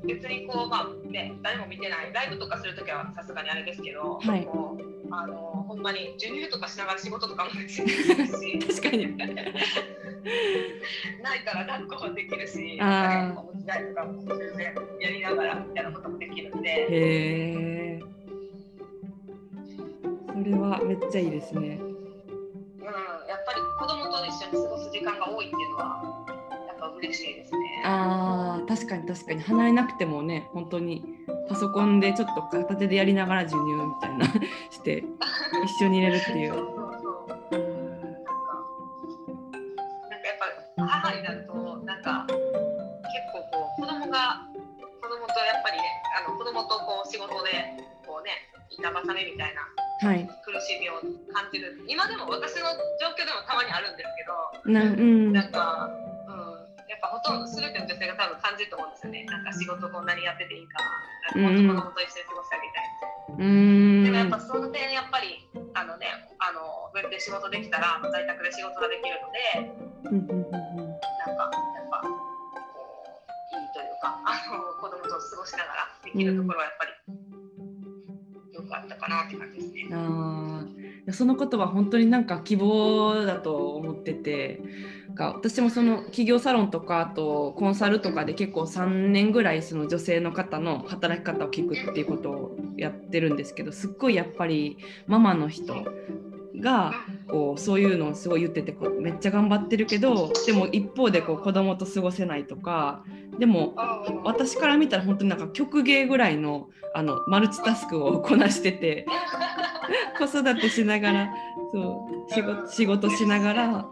[0.05, 9.17] 別にこうまあね誰も見てないライブとかするときはさすがにあれですけど、はいこうあのほんまに授乳とかしながら仕事とかもできるし、 確かに。
[11.23, 17.78] ないから抱っこもできるし、おむつ替えとかも全然やりながらみたいなこともできるんで。
[20.39, 21.81] それはめっちゃいいですね。
[21.81, 26.01] うん、やっぱり子供と一緒に過ごす時間が多いっていうのは
[26.65, 27.83] やっぱ嬉しいですね。
[27.83, 31.03] ああ確かに確かに離れなくてもね本当に
[31.49, 34.25] パソコンでちょっと片手でやりながら授乳みたいな
[34.71, 35.03] して
[35.65, 36.53] 一緒に入れるっていう。
[36.53, 37.39] そうそうそうなん
[40.21, 40.37] か、やっ
[40.77, 42.39] ぱ母になると、なんか結
[43.33, 44.47] 構こう子供が
[45.01, 45.83] 子供とやっぱりね、
[46.25, 47.75] あの子供とこう仕事で
[48.07, 48.31] こうね、
[48.69, 49.88] 板挟みみたいなはい。
[49.99, 50.99] 苦しみを
[51.33, 51.75] 感じる。
[51.87, 55.33] 今でも私の状況でもたまにあるんですけど、なうん。
[55.33, 55.91] なんか、
[56.27, 59.25] うん、やっぱほとんど全ての女性が多分感じると思うんですよね。
[59.25, 60.79] なんか仕事こんなにやってていいか
[61.35, 63.09] な、もっと子供と一緒に過ごしてあげたい。
[63.37, 66.07] でもやっぱその点やっぱりあのね
[66.39, 69.71] あのウェブで仕事できたら在宅で仕事ができるので
[70.09, 72.09] うんうんうんうんなんかやっぱこ
[73.53, 77.28] ういいというかあの子供と過ごしながらできるところはやっぱりよ
[78.77, 79.87] あったかなって感じですね。
[79.91, 80.65] あ
[81.11, 84.61] そのことは本当になんか希望だと思ってて
[85.13, 94.77] が私もその企業サロンとかあとコンサルとかで結構3年ぐらいその女性の方の働き方を聞くっていうことをやってるんですけどすっごいやっぱり
[95.07, 95.73] ママの人
[96.57, 96.93] が
[97.27, 103.03] こうそういうのをすごい言っててこうめっちゃ頑張ってるけどでも一方でこう子供と過ごせないとか
[103.37, 103.75] でも
[104.23, 109.05] 私から見たら本当になんか曲芸ぐらいのあのマルチタスクをこなしてて
[110.17, 111.33] 子育てしながら
[111.71, 113.85] そう仕事仕事しながら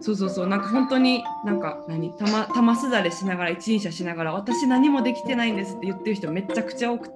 [0.00, 7.14] そうそうそうなんか本当になんか何たま玉すだれしながら一輪車しながら私何もできてないんですって言ってる人めちゃくちゃ多くて。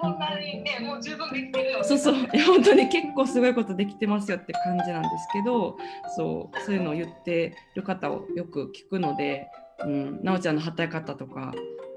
[0.00, 1.84] そんなにねもう十分できてるよ。
[1.84, 5.76] そうそういや本当に結構すごいことできてますよって感じなんですけど
[6.16, 9.48] そうそういうのを言ってる方をよく聞くので、
[9.84, 11.52] うん、なおちゃんの働き方とか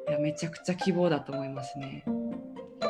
[0.09, 2.03] いやめちゃくちゃ希望だと思いますね。
[2.05, 2.15] あり
[2.81, 2.87] が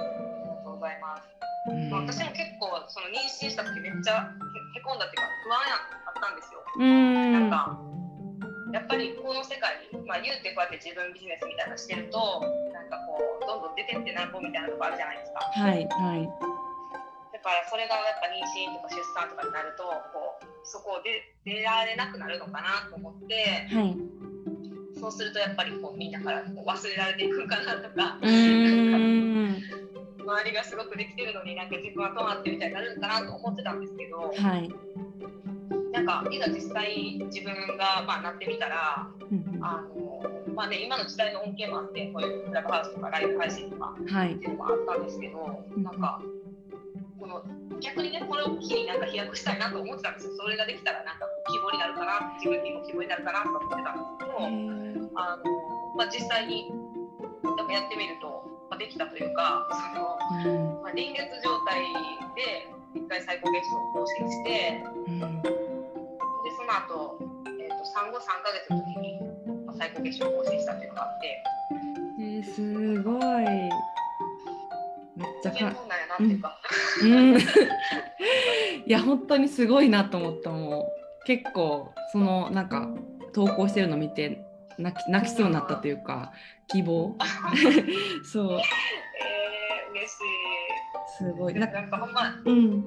[0.64, 1.24] とうございます。
[1.70, 5.76] うんまあ私も結構その妊娠した時めっちゃへへこんだっていうか不安や
[6.08, 6.60] あったんですよ。
[6.80, 7.80] うんなんか
[8.74, 12.42] やっぱりこの世界に、まあ、言うてこうやって自分ビジネスみたいなのしてると
[12.74, 23.96] なんかこうどんどん出てってなんぼみたいなとこあるじゃないですかはいはいだからそれがやっぱ妊娠とか出産とかになるとこうそこを出出られなくなるのかなと思ってはい。
[24.98, 29.62] そうするとやっぱりこうみんなからこう忘れられていくんかなとかうーん
[30.24, 34.70] 周りがすごくできてるのになんか自分はどうなってみたいになるんかなと思ってたんですけどはい。
[35.94, 39.64] なんかいざ実際自分がまあなってみたらうんうん。
[39.64, 40.24] あの
[40.54, 44.34] まあね、今の時代の恩恵もあって、こういうクラブハウスとかライブ配信とかはい。
[44.34, 46.22] っていうのもあったんですけど、なんか、
[47.20, 47.44] この
[47.80, 50.34] 逆にね、これを機になんか飛躍したいなと思ってたんですよ。
[50.38, 55.44] それができたら、なんか希望になるかな、自分にも希望になるかなと思ってたんですけど、あの
[55.96, 56.70] まあ、実際に
[57.44, 60.18] なんかやってみると、まあ、できたというかその、
[60.54, 60.82] うん。
[60.84, 61.82] まあ、臨月状態
[62.36, 64.84] で一回最高月賞を更新して
[66.74, 67.20] うんでその後、
[67.62, 69.20] えー、と産後3ヶ月の時に、
[69.66, 71.44] まあ、最高月賞を更新したっていうのがあって。
[72.20, 73.44] えー、すごい。
[75.16, 76.60] めっちゃか本なんやなっていうか、
[77.04, 77.38] うん。
[78.86, 81.04] いや本当にすごいなと思ったもう。
[81.26, 82.90] 結構そのなんか
[83.34, 84.44] 投稿してるの見て
[84.78, 86.34] 泣き泣きそうになったというか
[86.68, 87.16] 希望。
[88.26, 88.60] そう。
[88.60, 90.24] えー、嬉しい。
[91.18, 91.54] すごい。
[91.54, 92.58] ななんかほんまうん。
[92.58, 92.84] うんうん。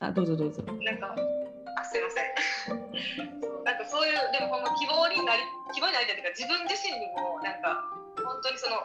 [0.00, 0.62] あどうぞどうぞ。
[0.62, 1.14] なんか、
[1.63, 2.84] あ、すいません。
[3.64, 8.76] なんかそういう、でもほんま希望になり、希望になりたいというか、自分自身にも、なんか、本当にその、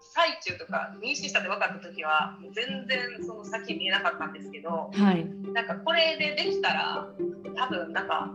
[0.00, 7.08] 最中とか、妊娠したって分かった時は、全然その先見えなかったんですけど、はいなんかこれでできたら、
[7.56, 8.30] 多分なんか、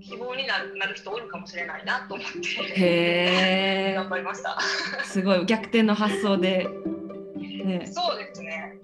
[0.00, 4.58] 希望になるなる人おるかもしれないなと思って、へえ 頑張りました。
[5.04, 6.68] すごい逆転の発想で
[7.64, 8.78] ねそうですね。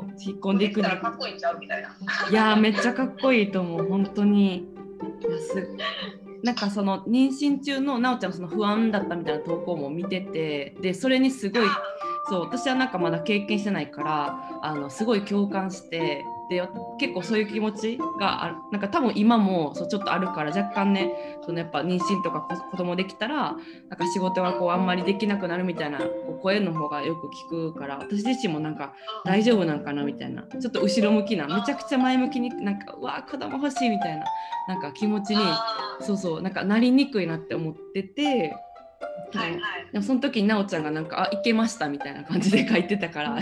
[0.00, 1.88] こう引っ込んでいくかっこいいんちゃうみたいな。
[2.30, 4.56] いやーめっちゃかっこいいと思う本当に。
[4.56, 5.68] いやす
[6.42, 11.62] なんかその妊娠中のなおちゃんのその不安だったみたいな投稿も見ててでそれにすごい
[12.28, 16.62] そう私はなんかまだ経験してないからあのすごい共感してで
[16.98, 18.56] 結構そういう気持ちがある。
[18.72, 23.58] なんか多分今もそうちょっとあるから若干ねそのやっぱ妊娠とか子子供できたらなん
[23.98, 30.42] か仕事がこうあんまりできなくなるみたいなこう声の方がよく聞くから私自身もなんか大丈夫なんかなみたいな。
[30.42, 34.24] ちょっと後ろ向きなめちゃくちゃ前向きになんかうわー子供欲しいみたいな
[34.68, 35.42] なんか気持ちに
[36.00, 38.56] そうそうなんかなりにくいなって思ってて。
[39.32, 39.60] はいはい。
[39.92, 43.38] でもその時になおちゃんがなんか「あいけました」みたいな感じで書いてたから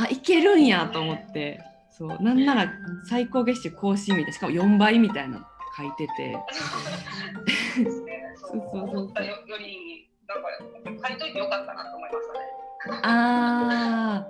[0.00, 2.72] あいけるんやと思ってそうなんなら
[3.08, 5.46] 最高月収更新みたいなしかも4倍みたいなの
[5.76, 6.38] 書いてて。
[8.36, 10.34] そうそうそうそうより、な
[10.94, 13.00] んか、書いといてよかったなと思いましたね。
[13.02, 14.26] あ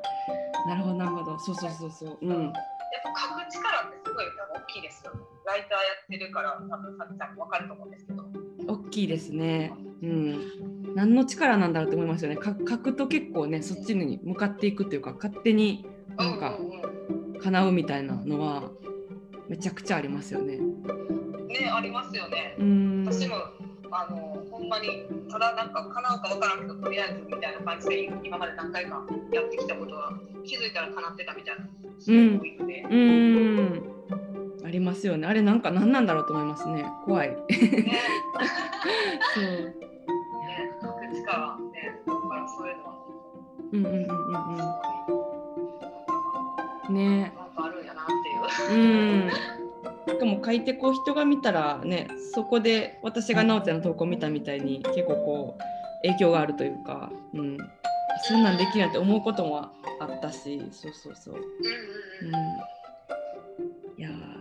[0.66, 2.52] ーなるほどなるほどそうそうそうそううんやっ
[3.14, 5.12] ぱ書く力ってすごい大きいですよ。
[5.46, 8.24] ライターやってるから、多分さっちゃんもわかると思うんですけど。
[8.68, 12.36] 大きいですねうん何の力なんだろうと思いますよね。
[12.36, 15.86] か書くと結構ねそっちに向かっていくっていうか勝手に
[16.16, 16.58] なんか
[17.40, 18.70] 叶うみたいなのは
[19.48, 20.58] めちゃくちゃありますよね。
[20.58, 22.54] ね、ありますよね。
[22.58, 23.04] うん。
[23.06, 23.36] 私も、
[23.90, 30.12] あの、ほんまに、ただなんか叶うかわからんけど、とりあえずみたいな感じで、今まで何回かやってきたことは、
[30.44, 31.64] 気づいたら叶ってたみたいな、
[31.98, 32.82] すごい多いので。
[32.82, 33.98] うーん。
[34.64, 35.26] ありますよね。
[35.26, 36.84] あれなんか何なんだろうと思いますね。
[37.06, 37.30] 怖い。
[37.30, 37.36] ね、
[39.34, 39.87] そう
[41.28, 42.94] ね、書く力ね、だからそういうのは、
[43.72, 44.06] うんうんうんうん
[46.88, 46.94] うん。
[46.94, 47.32] ね。
[47.36, 48.80] なんかあるんやなっていう。
[48.80, 49.30] うん。
[50.08, 55.62] しかも書いてこう人が見たらねそこで私がなおちゃんの投稿見たみたいに結構こう
[56.02, 57.58] 影響があるというか、うん、
[58.22, 59.70] そんなんできるなんて思うことも
[60.00, 61.42] あったしそうそうそう、うん
[63.98, 64.38] いやー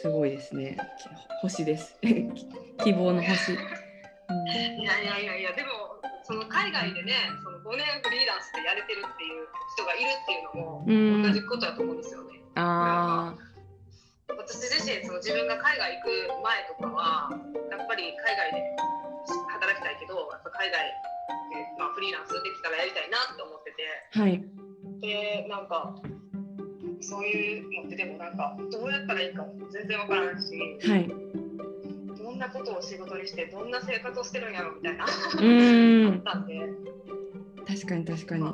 [0.00, 0.76] すごいですね。
[0.76, 1.08] き
[1.42, 1.98] 星です。
[2.84, 3.58] 希望の星、うん。
[4.48, 5.87] いやいやいやいや、でも、
[6.28, 11.22] その海外でね、その5年フリーランスでやれてるっていう人がいるっていうのも、うん。
[11.24, 12.36] 同じことだと思うんですよね。
[12.54, 13.32] あ
[14.28, 17.32] 私自身、その自分が海外行く前とかは、
[17.72, 18.60] やっぱり海外で
[19.56, 24.44] 働きたいけど、やっぱ海外で、まあ、フリーランスできたらやりたいなって思ってて、ーはい。
[25.00, 25.96] で、なんか、
[27.00, 30.52] そういうのってでもなんか、どうやったらいいかも全然わからないし、
[30.92, 31.08] はい。
[31.08, 31.14] ど
[32.38, 36.14] んなことを仕事にして、どんな生活をしてるんやろみたいな、うーん。
[36.14, 36.54] あったんで、
[37.66, 38.44] 確かに確かに。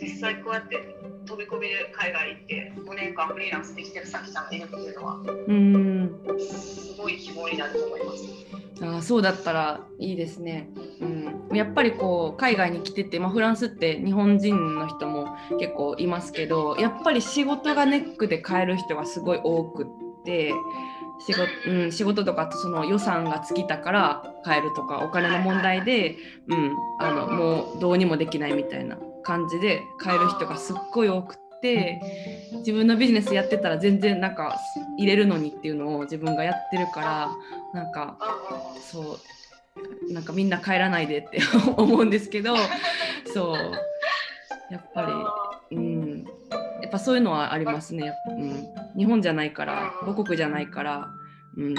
[0.00, 0.96] 実際こうやって
[1.26, 6.20] 飛び込みで海外行って5年間フリーランスできてるさきさんがいるっていうのはうーん。
[6.38, 8.24] すごい希望になると思います。
[8.80, 10.68] あーそうだったらいいですね。
[11.00, 15.28] うん、やっぱりこう海外に来てて、まあ、フランスって日本人の人も
[15.58, 19.86] 結構いますけどやっぱり仕事がネックで帰る人がすごい多くっ
[20.24, 20.54] て
[21.20, 26.16] 仕事,、うん、仕事とかその予算が尽きたから帰るとかお金の問題で、
[26.48, 32.00] うん、あのもうどうにもできないみたいな感じで帰る人がすっごい多くって
[32.58, 34.56] 自分のビジネスやってたら全然なんか
[34.98, 37.30] 入れるのにっていうのを自分がやってるから
[37.74, 39.18] なんかあそ
[40.10, 41.40] うなんかみんな帰らないでって
[41.76, 42.54] 思うんですけど
[43.32, 43.72] そう
[44.70, 45.02] やっぱ
[45.70, 46.24] り、うん、
[46.82, 51.08] やっぱそういうのはありますね、うん、日本じゃないから母国じゃないから、
[51.56, 51.74] うん、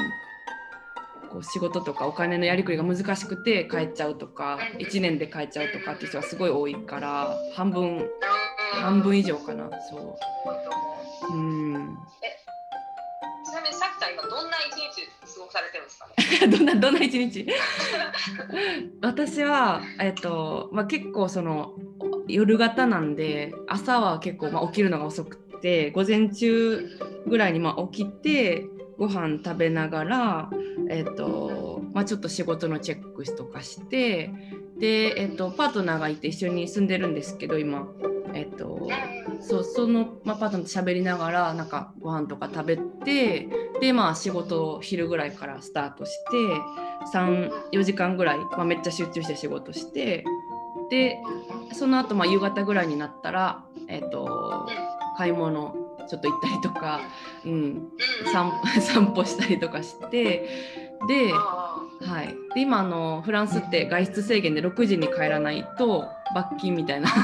[1.29, 8.07] こう仕事とかお金のやりくりが難しくて帰っちゃうとか1年で帰っちゃうとかっていう人はすごい多いから半分
[8.73, 11.33] 半分以上かなそう。
[11.33, 11.41] う、う
[11.77, 11.97] ん、
[13.45, 16.07] ちなみにさきちゃん今どんな一日過ごされてるんですか
[16.47, 16.47] ね？
[16.57, 17.47] どんなどんな一日？
[19.01, 21.73] 私は、えっとまあ、結構その
[22.27, 25.46] 夜型なんで朝は結構、まあ、起きるのが遅くて
[25.93, 26.87] 午前中
[27.27, 28.65] ぐらいにま起きて
[28.97, 30.49] ご飯食べながら、
[30.89, 34.31] えっとまあ、ちょっと仕事のチェックとかして
[34.79, 37.87] で、えっと、パートナーがいて一緒に住んでるんですけど今。
[38.33, 38.87] えっと、
[39.39, 43.47] そうその、まあ、パートナーと喋りながらなんかご飯とか食べて
[43.79, 46.37] でまあ仕事を昼ぐらいからスタートして
[47.13, 50.23] 34時間ぐらい、まあ、めっちゃ集中して仕事して
[50.89, 51.17] で
[51.73, 54.67] その後まあ夕方ぐらいになったら、えっと、
[55.17, 55.75] 買い物
[56.07, 57.01] ちょっと行ったりとか、
[57.45, 57.89] うん、
[58.31, 60.47] 散 散歩したりとかして
[61.07, 67.09] で,、はい、で今あのフランスって外出制限で6時に帰らないと罰金みたいな。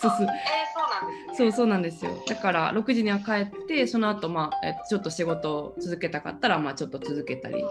[0.00, 1.34] そうそうえー、そうなんですね。
[1.36, 2.22] そうそうなんですよ。
[2.28, 7.64] だから6時には帰ってその後まあえちょっと仕事を続けたかったらまあちょっと続けたり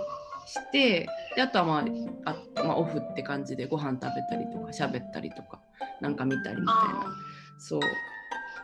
[0.46, 1.86] してであとはま
[2.26, 5.62] ああ、まあ、オフって感じでご飯食べたりとか喋ったりとか
[6.02, 7.16] なんか見たりみたいな。
[7.58, 7.80] そう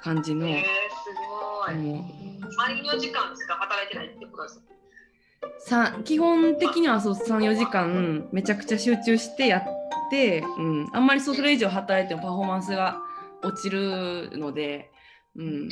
[0.04, 0.66] 感じの、えー、す
[1.66, 1.76] ごい。
[1.76, 2.24] もう
[2.54, 4.62] 3、4時間しか働いてないってことです
[5.60, 9.64] さ基本的にはそう34時間めちゃくちゃ集中してやっ
[10.10, 13.02] て、うん、あんまりそれ以上働いてもパフォーマンスが
[13.42, 14.90] 落ちるので、
[15.36, 15.70] うん。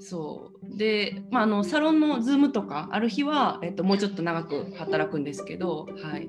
[0.00, 0.76] そう。
[0.76, 6.28] で、まあ、あのサロンのズームとかある日は、えっと、もうちょっと長く働くんですけど、はい、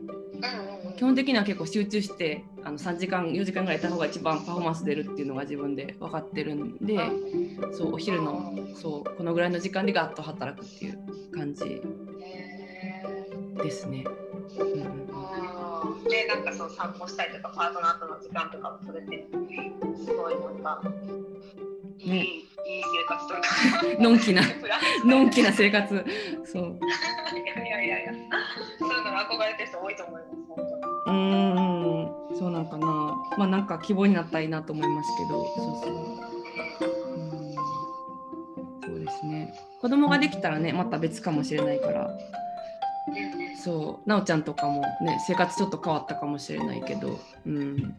[0.99, 6.97] 基本的には結構集中してあの3時間4時間ぐらいいた方が一番パフォーマンス出るっていうのが自分で分かってるんで
[7.71, 10.99] そうお昼のそうこのぐらいの時間でガッと働くっていう
[11.31, 11.81] 感じへ
[13.63, 14.03] ですね。
[14.59, 19.27] うんーで、なんかそう散歩したりとか、パートナーとの時間とかも取れて、
[19.95, 20.81] すごいなんか、
[21.99, 24.41] いい、ねいい生活とか、のんきな
[25.05, 26.05] のんきな生活。
[26.45, 26.79] そう。
[27.35, 28.13] いやいやいや
[28.79, 30.78] そういうのに憧れてる人多いと思います、本当に。
[31.09, 32.87] うーんそうなんかな。
[33.37, 35.45] まあなんか希望になったらいいなと思いますけど。
[35.45, 35.93] そうそう。
[37.15, 37.55] うん。
[38.85, 39.53] そうですね。
[39.81, 42.09] 子供ができたらねまた別かもしれないから。
[43.63, 44.09] そう。
[44.09, 47.19] なおちゃんとかもね生活ちょっと変わったかもしれないけど。
[47.45, 47.95] うん。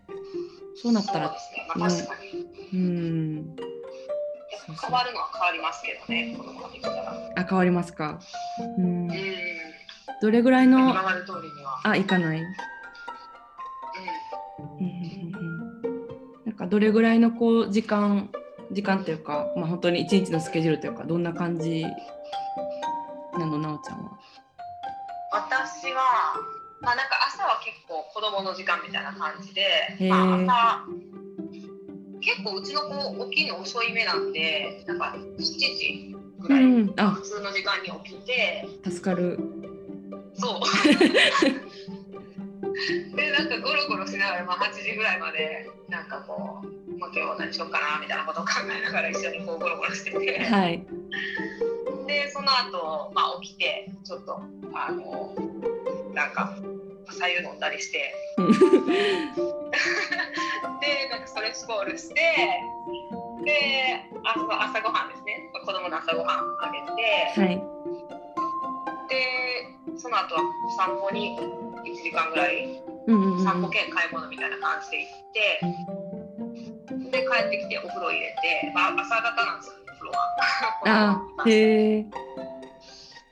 [0.83, 1.37] そうなったら
[1.77, 2.09] そうね。
[2.73, 3.37] うん。
[3.37, 7.13] やっぱ変わるのは変わりますけどね、子供ができたら。
[7.37, 8.21] あ変わりますか。
[8.79, 9.11] うん。
[9.11, 9.13] うん。
[10.23, 11.81] どれぐらいの今まで通りには。
[11.83, 12.43] あ行かない
[14.81, 14.87] うん。
[14.87, 15.61] うんうん
[16.47, 18.31] なんかどれぐらいのこう時間
[18.73, 21.85] 時間というか、まあ、本当に一日のスケジュールというかどんな感じ
[23.39, 24.19] なのなおちゃんは？
[25.33, 26.35] 私は、
[26.81, 29.63] まあ、なんか朝は結構子供の時間みたいな感じで、
[30.09, 30.87] まあ、朝
[32.21, 39.39] 結構うちの子起きるの遅い目なんでなんか7時ぐらい、うん、あ普通の時間に起きて助かる。
[40.35, 40.61] そう
[43.17, 50.45] でなんかゴロゴロしながら、まあ、8時ぐらいまでなんかこう、まあ、今日は何しようかなみたいなことを考えながら一緒にこうゴロゴロしてて。
[50.45, 50.87] はい。
[52.07, 54.41] でその後、まあ起きてちょっと
[54.73, 55.35] あの
[56.13, 56.57] なんか
[57.09, 58.45] 白湯飲んだりして で
[61.09, 62.15] なんかストレッチボールして
[63.45, 67.63] であの朝ごはんですね子供の朝ごはんあげて、はい。
[69.09, 70.41] でその後は
[70.77, 71.39] 散歩に
[71.91, 72.65] 1時間ぐらい
[73.07, 73.45] うんうんうん。
[73.45, 75.61] 散歩兼買い物みたいな感じで行って、
[77.11, 81.17] で帰ってきてお風呂入れて、まあ、朝方なんですよお風呂は。
[81.45, 82.03] あへえ。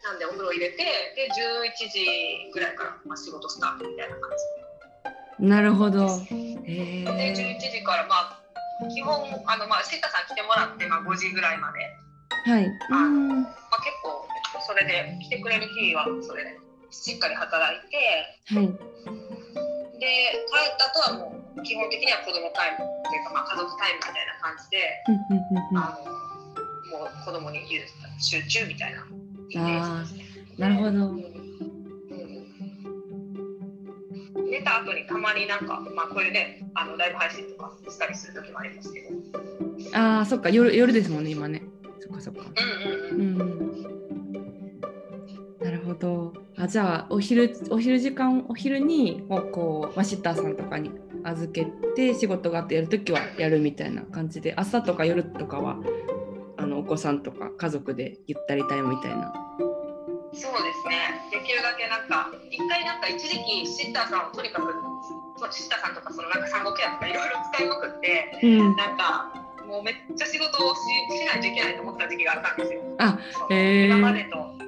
[0.02, 4.28] なんでお風呂入れてで11時ぐらいから、まあ、仕事スタートみたいな感
[5.38, 6.06] なるほど。
[6.06, 7.04] ででえ。
[7.06, 8.42] 11時からまあ
[8.94, 9.14] 基本
[9.46, 11.78] あの、まあ、シッタさん来てもらって、まあ、5時ぐらいまで、
[12.50, 12.66] はい。
[12.66, 13.28] うん。
[13.28, 14.26] まあ、結構
[14.66, 16.56] それで来てくれる日はそれで
[16.90, 17.96] しっかり働いて
[18.54, 18.66] はい。
[19.98, 20.06] で
[20.46, 22.84] 帰った後はもう基本的には子供タイムと
[23.14, 25.78] いうか、まあ、家族タイムみたいな感じで、うんうんうんうん。
[25.78, 27.60] あのもう子供に
[28.20, 29.04] 集中みたいな
[29.50, 30.44] イメージですね。
[30.56, 30.90] なるほど。
[30.90, 31.38] うん
[34.50, 39.58] 寝た後にたまになんか、まあ、こういうねあのライブ配信とかしたりする時もありますけど、うん
[39.94, 41.62] ああ、そっか、夜夜ですもんね、今ね。
[42.00, 42.50] そっかそっか。
[43.10, 43.58] うんうん、うん。
[45.60, 46.32] なるほど。
[46.58, 50.90] あ、じゃあ、お昼、お昼時間、お昼に、もうこう、まあ、シッターさんとかに
[51.24, 55.78] 預けて、仕事があってやるときはやるみたいな感じで、朝とか夜とかは。
[56.56, 59.32] あの、お子さんとか家族でゆったりタイムみたいな。
[60.32, 64.72] そうですねできるだけなんか一回なんか一時期シッターさんをとにかく
[65.50, 68.76] シッターさんとかそのなんか産後ケアとかいろいろ使いまくってうん。
[68.76, 69.32] なんか
[69.66, 70.80] もうめっちゃ仕事をし
[71.18, 72.82] しないといけないと思った時期があったんですよ。
[72.98, 74.67] あ、そうへー今までと、うん、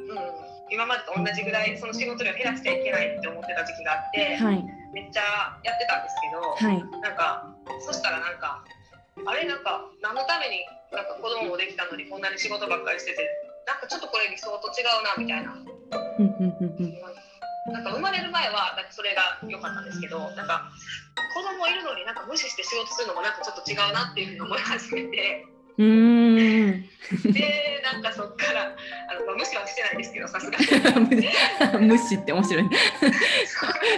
[0.71, 4.64] 今今までと同じぐらいその仕事量減らしちゃいけないって思ってた時期があって、はい。
[4.97, 6.81] めっちゃやってたんですけど、はい。
[7.05, 7.45] なんか
[7.85, 8.64] そしたらなんか
[9.29, 13.21] あれなんか何のためになんか子供もできたのにこんなに仕事ばっかりしてて
[13.68, 15.53] なんかちょっとこれ理想と違うなみたいな。
[17.71, 20.73] なんか生まれる前はなんかそれが良かったんですけどなんか
[21.37, 25.45] 子供いるのになんか無視して仕事するのもなんかちょっと違うなっていうふうに思い始めて
[25.81, 27.33] うーん。
[27.33, 28.76] でなんかそっから
[29.09, 31.81] あの、まあ、無視はしてないですけどさすがに。
[31.89, 32.62] 無視って面白い。
[32.64, 32.70] ね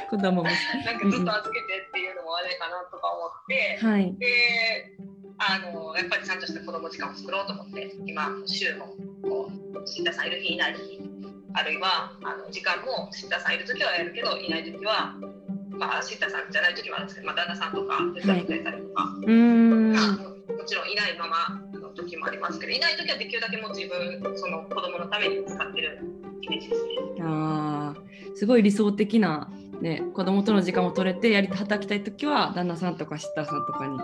[0.09, 0.57] 子供無視。
[0.87, 3.79] なんかずっと預けてっていうのもあれかなとか思って。
[3.85, 4.15] はい。
[4.19, 4.95] で
[5.39, 11.01] あのやっぱりちゃんとした子供時間を作ろうと思って今週もこうシッターさんいる日いない日
[11.55, 15.17] あるいはあの時間もシッターさんいる時はやるけどいない時は
[15.71, 19.93] まあシッターさんじゃない時もあるんですけど、まあ、旦那さんとか手伝ってくれたりとか、うーん。
[19.93, 26.01] まあもちろんいないままの時もありますけどいない時はできるだけもう自分その子供のために使ってる
[26.43, 26.91] イメージですね。
[27.21, 29.51] あーすごい理想的な、
[29.81, 33.99] ね、子供との時間を取れてやり働きたい時は旦那さんとかシッターさんとかに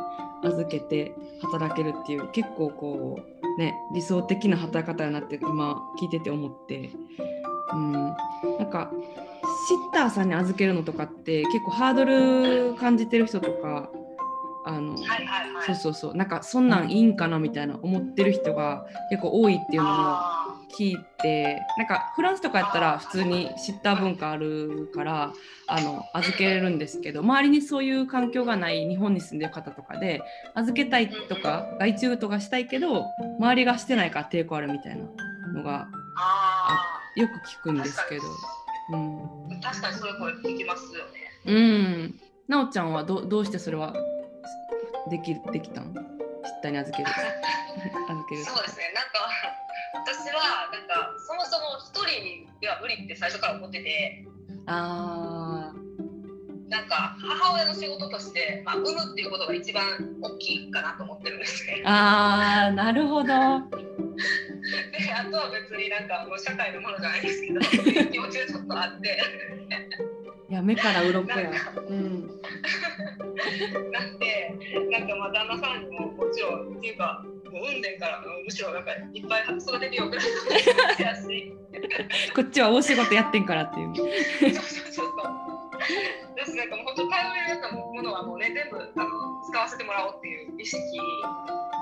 [0.44, 6.90] 預けて働けるっていう結構こう、ね、理想的な働き方だなって今聞いてて思って、
[7.72, 8.08] うん、な
[8.64, 8.92] んか
[9.68, 13.90] シッターさんに預けるのとかって結構ハードル感じてる人とか
[14.64, 15.64] あのはいはいはい。
[15.66, 20.38] そうそうそうなんかそんなんいいんかなみたいな思ってる人が結構多いっていうのもあ
[20.78, 25.32] 聞いてなんかフランスとかやったら普通にシッター文化あるから
[25.66, 30.22] あの預けれるんですけど周りにそういう環境がない日本に住んでる方とかで
[30.54, 33.06] 預けたいとか外注とかしたいけど
[33.38, 35.04] 周りがしてないから抵抗あるみたいな
[35.52, 35.88] のが
[37.16, 38.22] よく聞くんですけど。
[38.90, 41.28] うんー確かにそれこれ聞きますよね。
[41.44, 43.94] うん、なおちゃんはどどうしてそれは
[45.08, 47.08] できできたんシッターに預ける。
[48.08, 49.28] 預けるそうですね、なんか
[49.94, 54.24] 私はなんかそもそも一人では無理って最初から思ってて、
[54.66, 55.72] あ
[56.68, 59.84] なんか母親の仕事として、まあ、産むっていうことが一番
[60.20, 61.82] 大きいかなと思ってるんですね。
[61.82, 61.82] ー。
[61.86, 63.24] あーなるほど。
[63.24, 63.34] で、
[65.14, 67.60] あとは別になんかもう社会のものじゃないですけど、
[68.10, 69.18] 気持ちがちょっとあって、
[70.48, 72.26] いや目から鱗やなんか、うん、
[73.92, 74.54] なんで、
[74.90, 77.22] なんかまあ旦那さんにももちろんっていうか、
[77.52, 81.52] もう産んでんから、むしろなんかいっぱい育ててよぐらいのやし。
[82.34, 85.08] こっちは大仕事やってんからっていうそうそうそうそう。
[86.34, 90.78] 私なんかもう本当頼れるものはもうね全部あの使わせてもらおうっていう意識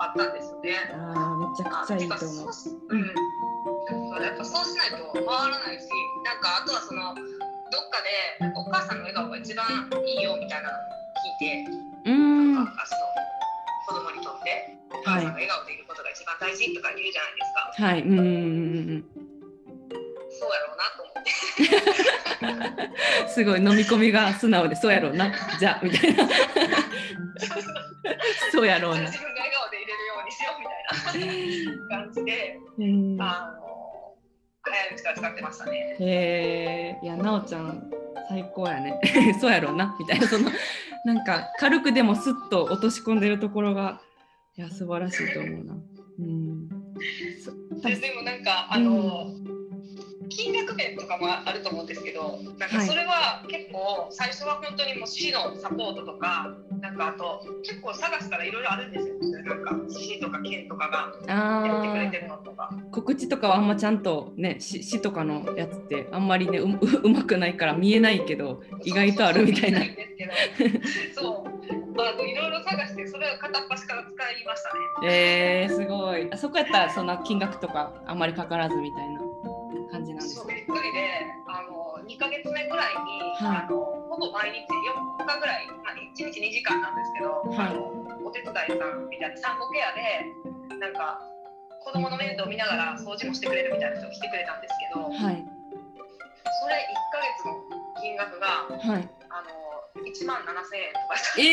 [0.00, 0.74] あったんですよね。
[0.92, 2.48] あーめちゃくちゃいいと思う
[2.88, 4.22] うん。
[4.22, 5.86] やっぱそうしないと回らないし、
[6.24, 7.14] なんかあとはその
[7.70, 8.08] どっかで
[8.54, 10.80] お母さんの笑顔が一番いいよみたいなのを
[11.40, 11.64] 聞いて、
[12.04, 12.54] うーん。
[12.54, 12.94] なんかそ
[13.94, 17.72] の子供にとってお母さんが笑顔でいることが一番大事とか言うじゃないですか。
[17.86, 18.02] はい。
[18.02, 19.04] うん
[20.38, 21.30] そうやろうなと思って。
[22.42, 22.46] う
[23.26, 25.32] んすごい飲み込みが素直でそうやろうな。
[25.58, 26.28] じゃあみたいな。
[28.52, 29.00] そうやろうな。
[29.00, 30.76] 自分が笑顔でいれるようにしようみたい
[31.90, 32.58] な感じで。
[32.78, 33.16] うん。
[33.20, 33.66] あの
[34.96, 35.96] 使ってましたね。
[36.00, 37.90] へえいやなおちゃん
[38.28, 39.00] 最高やね。
[39.40, 39.96] そうやろうな。
[39.98, 40.26] みたいな。
[40.26, 40.50] その
[41.04, 44.00] なんか軽くでもスッと落とし込んでるところが
[44.56, 45.74] いや素晴らしいと思うな。
[46.18, 46.68] うん。
[47.42, 49.30] そででもなんかあの、
[50.28, 59.14] 金額面とかもあると思うんですけど、なんかそれは結構最初は本当にもう市のサポートとか、なんかあと結構探したらいろいろあるんですよ。
[59.44, 62.70] なんか市とか県とかがやってくれあてるのとか。
[62.72, 69.80] ー告知とかはあんまちゃんとね市市とかのやつってあんまりねうう うまくないから見えないけど意外とあるみたいな。
[71.14, 71.56] そう
[72.26, 75.10] いろいろ探してそれを片っ端から使いましたね。
[75.10, 76.28] えー、すごい。
[76.32, 79.20] あそこやったらそんな金額とかあんまりかからずみたいな
[79.90, 83.66] 感じなんですそうかびっくりであの2ヶ月目ぐらいに、はい。
[83.66, 87.76] あのほぼ毎日4日ぐらい、まあ、1日2時間なんですけど、はい。
[88.24, 90.24] お手伝いさんみたいな産後ケアで
[90.80, 91.20] なんか
[91.84, 95.44] 子供の面倒を見ながら掃除もしてくれるみたいな人が来てくれたんですけど、はい。
[96.62, 97.54] それ1ヶ月の
[98.00, 98.46] 金額が
[98.92, 99.08] はい。
[99.28, 99.50] あの
[100.02, 101.16] 1万7000円とか。
[101.16, 101.44] したえ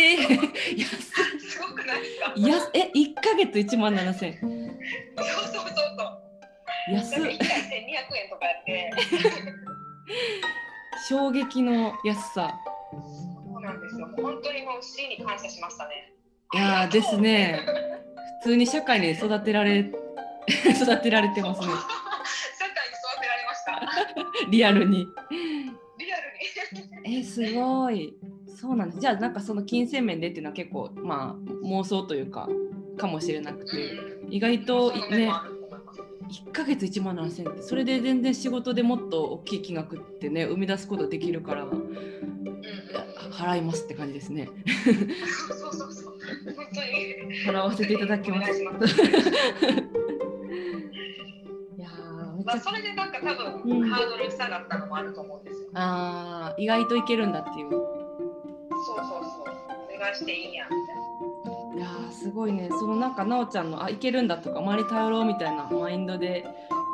[0.74, 2.34] ー、 安すごくないですか？
[2.36, 4.40] いやえ1ヶ月1万7000円？
[5.18, 6.04] そうそうそうそ
[6.92, 6.94] う。
[6.94, 7.20] 安っ。
[7.20, 8.92] なんか1回1200円とかやって
[11.08, 12.60] 衝撃の安さ。
[12.92, 14.08] そうなんですよ。
[14.18, 16.14] 本当にもう市に感謝しましたね。
[16.54, 17.60] いやーですね。
[18.42, 19.80] 普通に社会に育てられ
[20.50, 21.68] 育てられてますね。
[21.68, 24.50] 社会に育てられました。
[24.52, 25.08] リアルに。
[25.98, 27.18] リアルに。
[27.18, 28.16] えー、すごい。
[28.56, 29.02] そうなんです。
[29.02, 32.48] じゃあなんかその金銭面でっていうのは結構まあ妄想というか
[32.98, 34.14] かもしれなくて。
[34.30, 35.32] 意外とね
[36.34, 41.94] 1ヶ月1万7000ってそれで全然仕事でもっと大きい金額ってね生み出すことできるからうんうん
[43.32, 44.50] 払いますって感じですね
[45.58, 46.14] そうそうそう。
[46.56, 47.36] 本当に。
[47.46, 49.02] 払わせていただきますいします。
[51.78, 51.90] いや
[52.46, 55.70] まあそれでなんか多分、うんハードル下がったのもあると思うんですよ。
[55.74, 57.84] あー意外といけるんだっていうそう
[58.98, 59.44] そうそう。
[59.96, 61.03] お願いしていいんやみたいな。
[61.76, 62.70] いやーすごいね。
[62.70, 66.46] そのなんかなおちゃんのあいけるんだとか周り頼ろうみたいなマインドで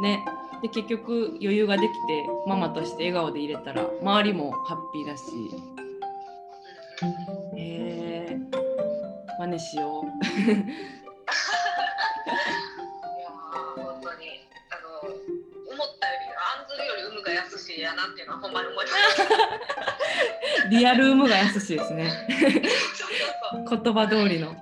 [0.02, 0.26] ね。
[0.62, 5.24] で結局余裕ができてママとして笑顔で入れたら周りもハッピーだし。
[7.56, 8.38] へえ
[9.40, 10.06] 真似しよう。
[10.06, 10.60] いやー
[13.76, 14.26] 本当に
[14.70, 20.70] あの思ったよりアンズルより産むが安しやなっていうのはほんまに思いました。
[20.70, 22.12] リアル有無が優しいですね。
[23.70, 24.56] 言葉通りの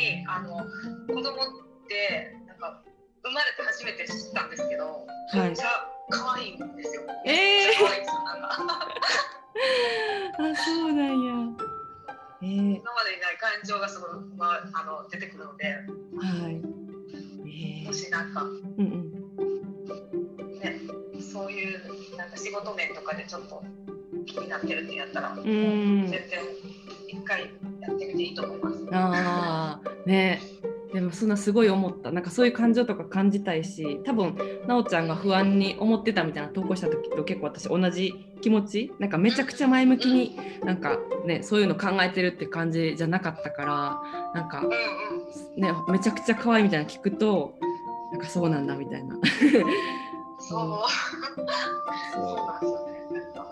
[0.00, 0.64] にあの
[1.06, 1.24] 子供っ
[1.88, 2.82] てなんか
[3.22, 5.48] 生まれて初めて知ったんですけど、はい。
[5.48, 5.66] めっちゃ
[6.08, 7.02] 可愛いんですよ。
[7.26, 8.48] えめっちゃ可愛いんですよなんか。
[10.40, 11.34] あそうなんや。
[12.42, 16.54] えー、今までにない感情がすごい、まあ、あの出てくるので、はい。
[16.54, 18.46] えもー、しなんかう
[18.82, 19.12] ん
[20.62, 20.80] ね、
[21.20, 23.62] そういうなんか仕事面とかでちょっと
[24.24, 26.10] 気になってるってやったら、うんうーん。
[26.10, 26.40] 全然
[27.08, 27.50] 一回
[27.82, 28.86] やってみていいと思います。
[28.92, 30.40] ああね
[30.92, 44.02] でもそんなすごい思ったなんかそういう感情とか感じたいし多分なおちゃんが不安に思ってたみたいな投稿した時と結構私同じ気持ちなんかめちゃくちゃ前向きになんかねそういうの考えてるって感じじゃなかったから
[44.34, 44.62] なんか
[45.56, 47.56] ねめちゃくちゃ可愛いみたいなの聞くと
[48.10, 49.22] なんかそうなんだみたいなそう。
[50.40, 50.64] そうな
[52.58, 53.06] んですよね。
[53.12, 53.46] なんか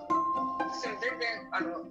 [0.58, 1.84] 私も全然あの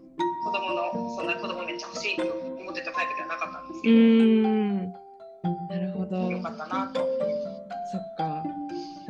[0.47, 7.01] 子供のそんな子供めっちゃ欲しいと思ってたタイプではなかったんですうけど、ーんなるほどよかったなと。
[7.01, 8.43] そっか。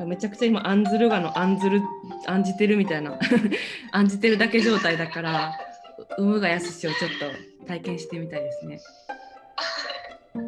[0.05, 1.81] めちゃくちゃ今案ずるがの案ずる
[2.25, 3.19] 案じてるみたいな
[3.91, 5.53] 案じてるだけ状態だから
[6.17, 7.11] うむがやすしをちょっ
[7.59, 8.79] と体験してみたいですね。
[10.35, 10.39] え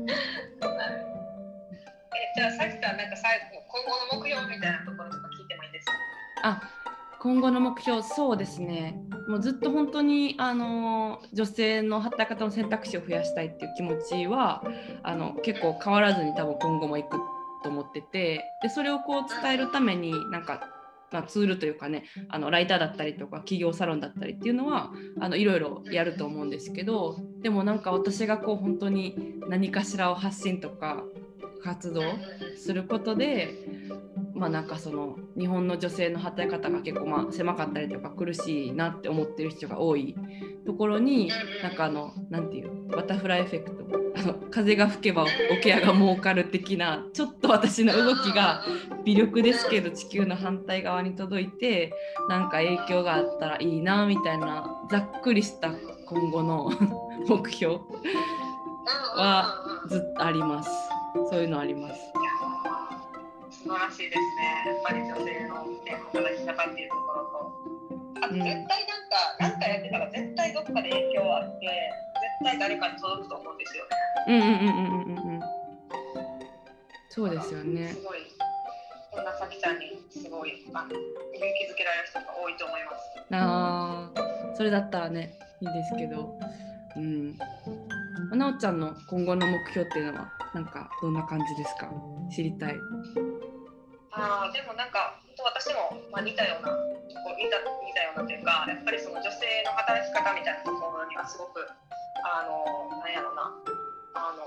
[2.35, 5.91] じゃあさっきからなんか最後今後の目標みたいなところとか聞いてもいいですか？
[6.43, 6.61] あ
[7.19, 8.95] 今後の目標そうですね
[9.30, 14.63] もうずっと本当にあの女性の働き方の選択肢を増やしたいっていう気持ちは
[15.03, 17.11] あの結構変わらずに多分今後もいく
[17.63, 20.67] と思っててでそれをこう伝えるためになんか、
[21.11, 29.15] まあ、ツールというかねあのライターだったりとか企業サロンだったりっていうのはあのいろいろやると思うんですけどでもなんか私がこう本当に
[29.47, 31.03] 何かしらを発信とか
[31.63, 32.01] 活動
[32.55, 33.53] することで
[34.39, 40.15] まあなんかその日本の女性の働き方が結構まあ狭かったりとか苦しいなって思ってる人が多い
[40.65, 41.29] ところに
[41.61, 43.99] なんかあのなんていうバタフライエフェクト。
[44.15, 48.63] あの風が吹けばおケアが儲かる的なちょっと私の動きが
[49.05, 51.93] 微力ですけど地球の反対側に届いて
[52.27, 55.71] なんか影響があったらいいなみたいなざっくりした
[56.07, 56.71] 今後の
[57.29, 57.75] 目標
[59.15, 60.69] はずっとあります。
[61.29, 62.01] そういうのあります。
[63.60, 64.64] 素晴らしいですね。
[64.68, 67.51] やっぱり女性の、ね、働き方っていうところと。
[68.24, 71.76] あとうん絶対なんか、なんかやってたら絶対どっかで影響あって、絶
[72.43, 73.89] 対誰かに届くと思うんですよね。
[74.28, 75.41] うんうんうんうんうんうん
[77.10, 78.01] そうですよねす。
[78.01, 78.20] ごい、
[79.12, 80.97] こんなさきちゃんにすごいあの勇
[81.60, 83.26] 気づけられる人が多いと思います。
[83.32, 86.32] あーそれだったらねいいですけど、
[86.95, 87.38] うん。
[88.36, 91.89] なおちゃんの今後の目標っていうのはなんかどんな感じですか？
[92.34, 92.75] 知りたい。
[94.11, 101.61] あーでもなんか本当私も、まあ、似たようなこう似た似たようなというかやっぱりその女性の働き方みたいなところにはすごく
[102.25, 103.53] あのなんやろな
[104.15, 104.41] あの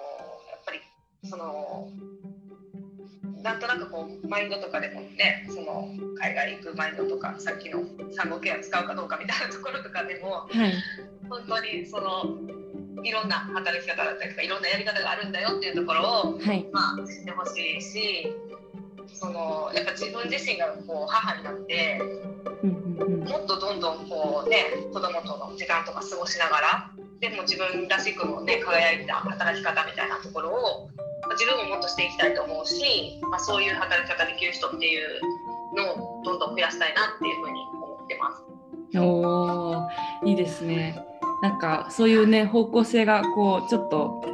[0.50, 0.80] やっぱり
[1.28, 1.88] その
[3.42, 7.80] なんとなくこうマインドとかでもねその海外行くマインドとかさっきの
[8.12, 10.72] 産後ケア使うかどうかみたいなところとかでもはい。
[11.30, 12.24] 本当にその
[13.02, 16.66] いろんな働き方だったりとかいろんなやり方があるんだよっていうところをはい。
[16.72, 18.32] まあ、知ってほしいし
[19.12, 22.00] そのやっぱ自分自身がこう母になって
[22.62, 23.28] うんうんうん。
[23.28, 26.90] もっとどんどんこう、ね、子供との時間とか過ごしながら
[27.20, 30.88] でも自分らしくも、ね、輝いた働き方みたいなところを
[31.22, 35.20] まあ自分ももっとしていきたいと思うし、まあ、そういう働き方できる人っていう
[35.76, 38.42] のをどんどん増やしたいなっていうふうに思ってます。
[38.98, 41.11] おーいいですね。
[41.42, 44.24] なんかそういうね方向性がこうちょっと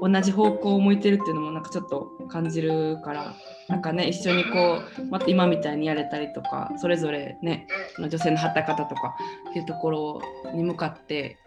[0.00, 3.34] 同じ方向を向いてるっていうのもなんかちょっと感じるから
[3.68, 9.14] なんかね一緒にこうまた今みたいにやれたりとかそれぞれねうん女性の働き方とか
[9.50, 10.22] っていうところ
[10.54, 11.38] に向かって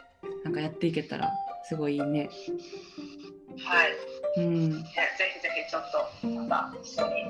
[0.43, 1.31] なんかやっていけたら
[1.63, 2.29] すごいいいね。
[3.59, 3.91] はい。
[4.37, 4.69] うん。
[4.69, 4.83] ねぜ
[5.33, 5.91] ひぜひちょっ
[6.21, 7.21] とまた一緒に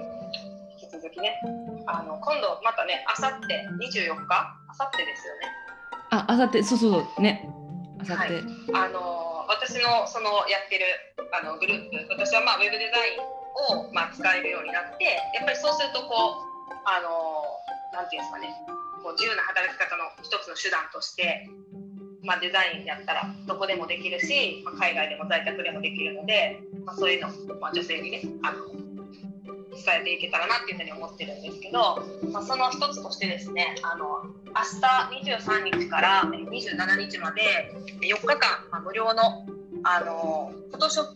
[0.81, 1.39] 引き続きね
[1.87, 4.57] あの今度またねあさって24日？
[4.67, 5.39] あさってですよね
[6.09, 7.43] あ、あさって、そうそうね。
[7.45, 7.66] あさ
[8.03, 8.43] って。
[8.73, 10.85] あの私のそのやってる
[11.31, 13.23] あのグループ私はまあウェブデザイン
[13.79, 17.47] をまあ使えるようになってやっぱりそうするとこうあの
[17.95, 18.51] なんていうんですかね
[19.01, 21.47] こう自由な働き方の一つの手段として
[22.23, 27.31] まあ、デザインやったらどこでもできるし、まあ、海外でも在宅でもできるので、まあ、そういうのを、
[27.61, 28.65] まあ、女性にねあの
[29.87, 37.71] 伝えていけたらなっていうふうに思ってるんですけど、まあ、その一つとしてですねあの明日23日から27日まで
[38.01, 39.47] 4日間、まあ、無料の
[39.83, 41.15] あのフォトショッ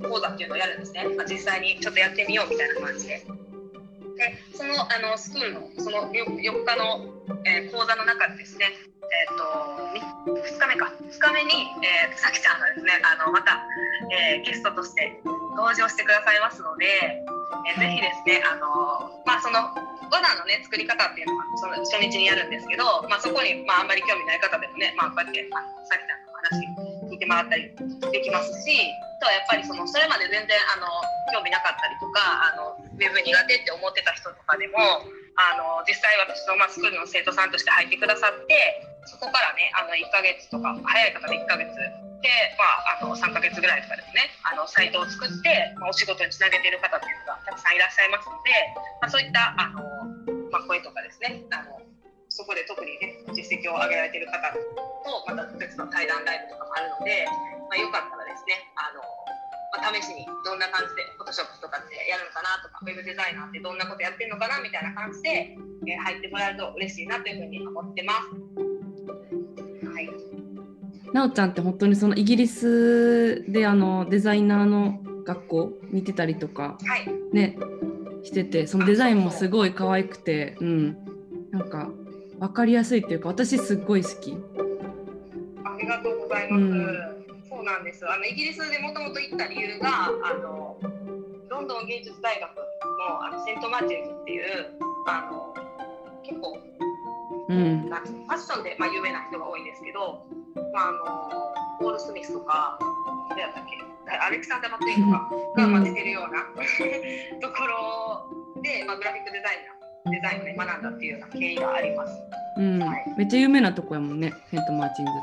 [0.00, 3.20] プ講座っていうのをやるんですね、まあ、実際にちょっとやってみようみたいな感じで。
[4.12, 7.00] でそのあのスクールのその 4, 4日の、
[7.44, 8.66] えー講座の中でですね
[9.12, 11.50] えー、と2日目か2日目に、
[11.84, 13.60] えー、さきちゃんがですねあのまた、
[14.12, 15.20] えーゲストとして
[15.56, 16.86] 登場してくださいますので、
[17.68, 19.72] えーぜひですねあの、まあ、その
[20.12, 27.72] 罠の、ね、作り方っていうのはその初日にやるんですけど、まあ、そこに、まあ、あんまり興味ない方でもね、まあ、こうやってあさきちゃんの話聞いてもらったり
[28.12, 30.88] できますしあとはやっぱりそのそれまで全然あの
[31.32, 32.20] 興味なかったりとか
[32.52, 34.76] あのウェブ苦手って思ってた人とかでも
[35.38, 38.54] あの実際私の、まあ、スクールの生徒さんとして入ってくださって
[39.06, 41.72] そこからねあの1ヶ月とか早い方で1ヶ月、
[42.58, 48.50] まあ、あの3ヶ月ぐらいとかですねあのサイトを作って、まあ、お仕事につなげている方っていうのがたくさんいらっしゃいますので、
[49.00, 49.82] まあ、そういったあの、
[50.50, 51.82] まあ、声とかですねあの
[52.28, 54.58] そこで特にね実績を上げられている方と
[55.26, 57.26] また別の対談ライブとかもあるので、
[57.68, 59.02] まあ、よかったらですねあの
[59.72, 65.56] ま、試しにどんな感じでフォトショップとかってやるのかなとかウェブデザイナーってどんなことやってるのかなみたいな感じで、
[65.88, 68.71] え入ってもらえると嬉しいなというふうに思ってます。
[71.12, 77.58] はい、なおちゃんって本当にそのイギリスであのデザイナーの学校見てたりとかはい、ね
[78.24, 80.96] しててそのデザインもすごい可愛くてうん
[81.50, 81.90] なんか
[82.38, 84.36] 分かりやすいっていうか私すっごい好き
[85.64, 86.62] ありがとうございます。
[86.62, 88.08] うんそうなんです。
[88.08, 90.78] あのイギリスでもともと行った理由があの
[91.50, 94.42] ロンドン芸術大学のあのセントマーチンズっていう
[95.06, 95.54] あの
[96.24, 96.58] 結構
[97.52, 97.90] うん。
[97.90, 100.26] なファッションで、まあ、有名な人が多いんですけど、
[100.72, 100.92] まあ、あ
[101.80, 102.78] のウォール・スミスとか
[103.30, 103.82] 誰だっけ？
[104.20, 105.30] アレクサンダー・マックイーンとか
[105.62, 106.42] が、まあ、出てるような
[107.40, 107.66] とこ
[108.56, 112.12] ろで、まあ、グラフィックデザイナーデザインを、ね、学んだっていうような経緯があります。
[112.58, 112.78] うん。
[113.16, 115.14] めっちゃ有名なとこやもんねセントマーチンズっ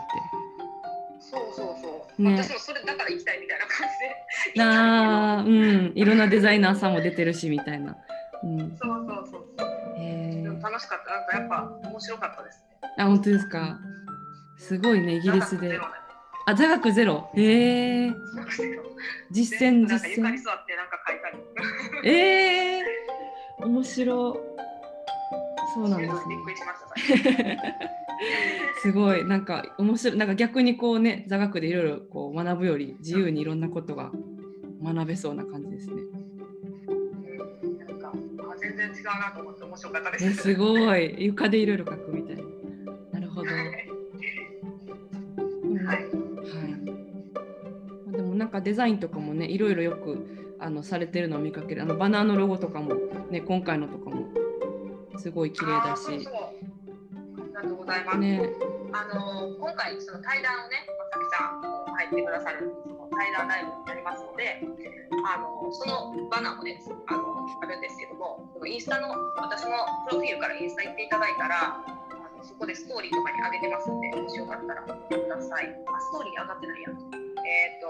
[1.20, 2.38] そうそうそう、ね。
[2.38, 4.08] 私もそれだから行きたいみたいな感じで
[4.54, 5.92] て行ったんなあうん。
[5.96, 7.98] いろんなデザイナーさんも出てるしみたいな。
[8.44, 8.78] うん。
[8.82, 9.06] そう
[10.70, 11.12] 楽しかった。
[11.12, 12.66] なんかやっぱ面白かったですね。
[12.98, 13.80] あ本当ですか？
[14.58, 15.80] すごいねイギリスで。
[16.46, 17.30] あ座学ゼロ？
[17.36, 18.14] へえ
[19.32, 20.28] 実践でなんか実践。
[20.28, 21.30] 床に座ってなんか書いた
[22.02, 22.84] りええ
[23.64, 24.38] 面白
[25.74, 26.20] そうなんですね。
[26.36, 26.88] びっくりしました。
[28.82, 29.24] すごい。
[29.26, 30.18] なんか面白い。
[30.18, 34.12] なんか逆にこうね座学でいろいろこう学ぶより自由にいろんなことが
[34.84, 35.94] 学べそうな感じですね。
[38.80, 40.26] 然違うなと思って面白かったです。
[40.26, 41.16] えすごい。
[41.20, 42.44] 床でいろいろ書くみたいな。
[43.12, 43.48] なるほど。
[43.48, 43.90] はい。
[45.64, 45.86] うん。
[45.86, 46.06] はい。
[48.06, 50.26] まあでもなんかデザインとかもねいろいろよく
[50.60, 51.82] あのされてるのを見かける。
[51.82, 52.96] あのバナーのロゴとかも
[53.30, 54.28] ね今回のとかも
[55.18, 55.90] すごい綺麗だし。
[55.90, 56.34] あーそうそう。
[56.34, 56.52] あ
[57.48, 58.18] りがとうございます。
[58.18, 58.50] ね。
[58.92, 64.62] あの今回その対談をね、まさきさんも入ってくださるその対談ライブになりますので、
[65.26, 69.72] あのそのバナーもねあのあるんですけども、そのインスタの私の
[70.10, 71.84] プロフィールからインスタ行っていただいたら、あ
[72.38, 75.68] のそこでストーリーとかに上げてますんで、もしよかったら見てください。
[75.70, 76.90] あストーリー上がってないや。
[77.46, 77.88] えっ、と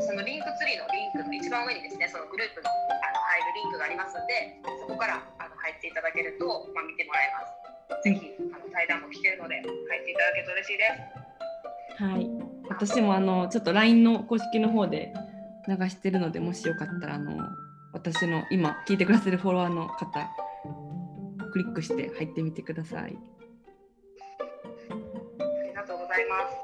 [0.00, 8.02] そのリンクツリーのリンクの一番上にですね、そのグループのあの入るリンクがありますんで、そこからあの入っていただけると、まあ、見てもらえます。
[8.02, 10.84] ぜひあの対談も来てるので入っていただけると嬉しいで
[11.98, 12.02] す。
[12.02, 12.35] はい
[12.68, 15.12] 私もあのちょっと LINE の公式の方で
[15.68, 17.48] 流してるのでもしよかったらあの
[17.92, 20.30] 私の今聞いてくださるフォロワーの方
[21.52, 23.00] クリックして入ってみてください。
[23.00, 23.06] あ
[25.64, 26.55] りがとうございます。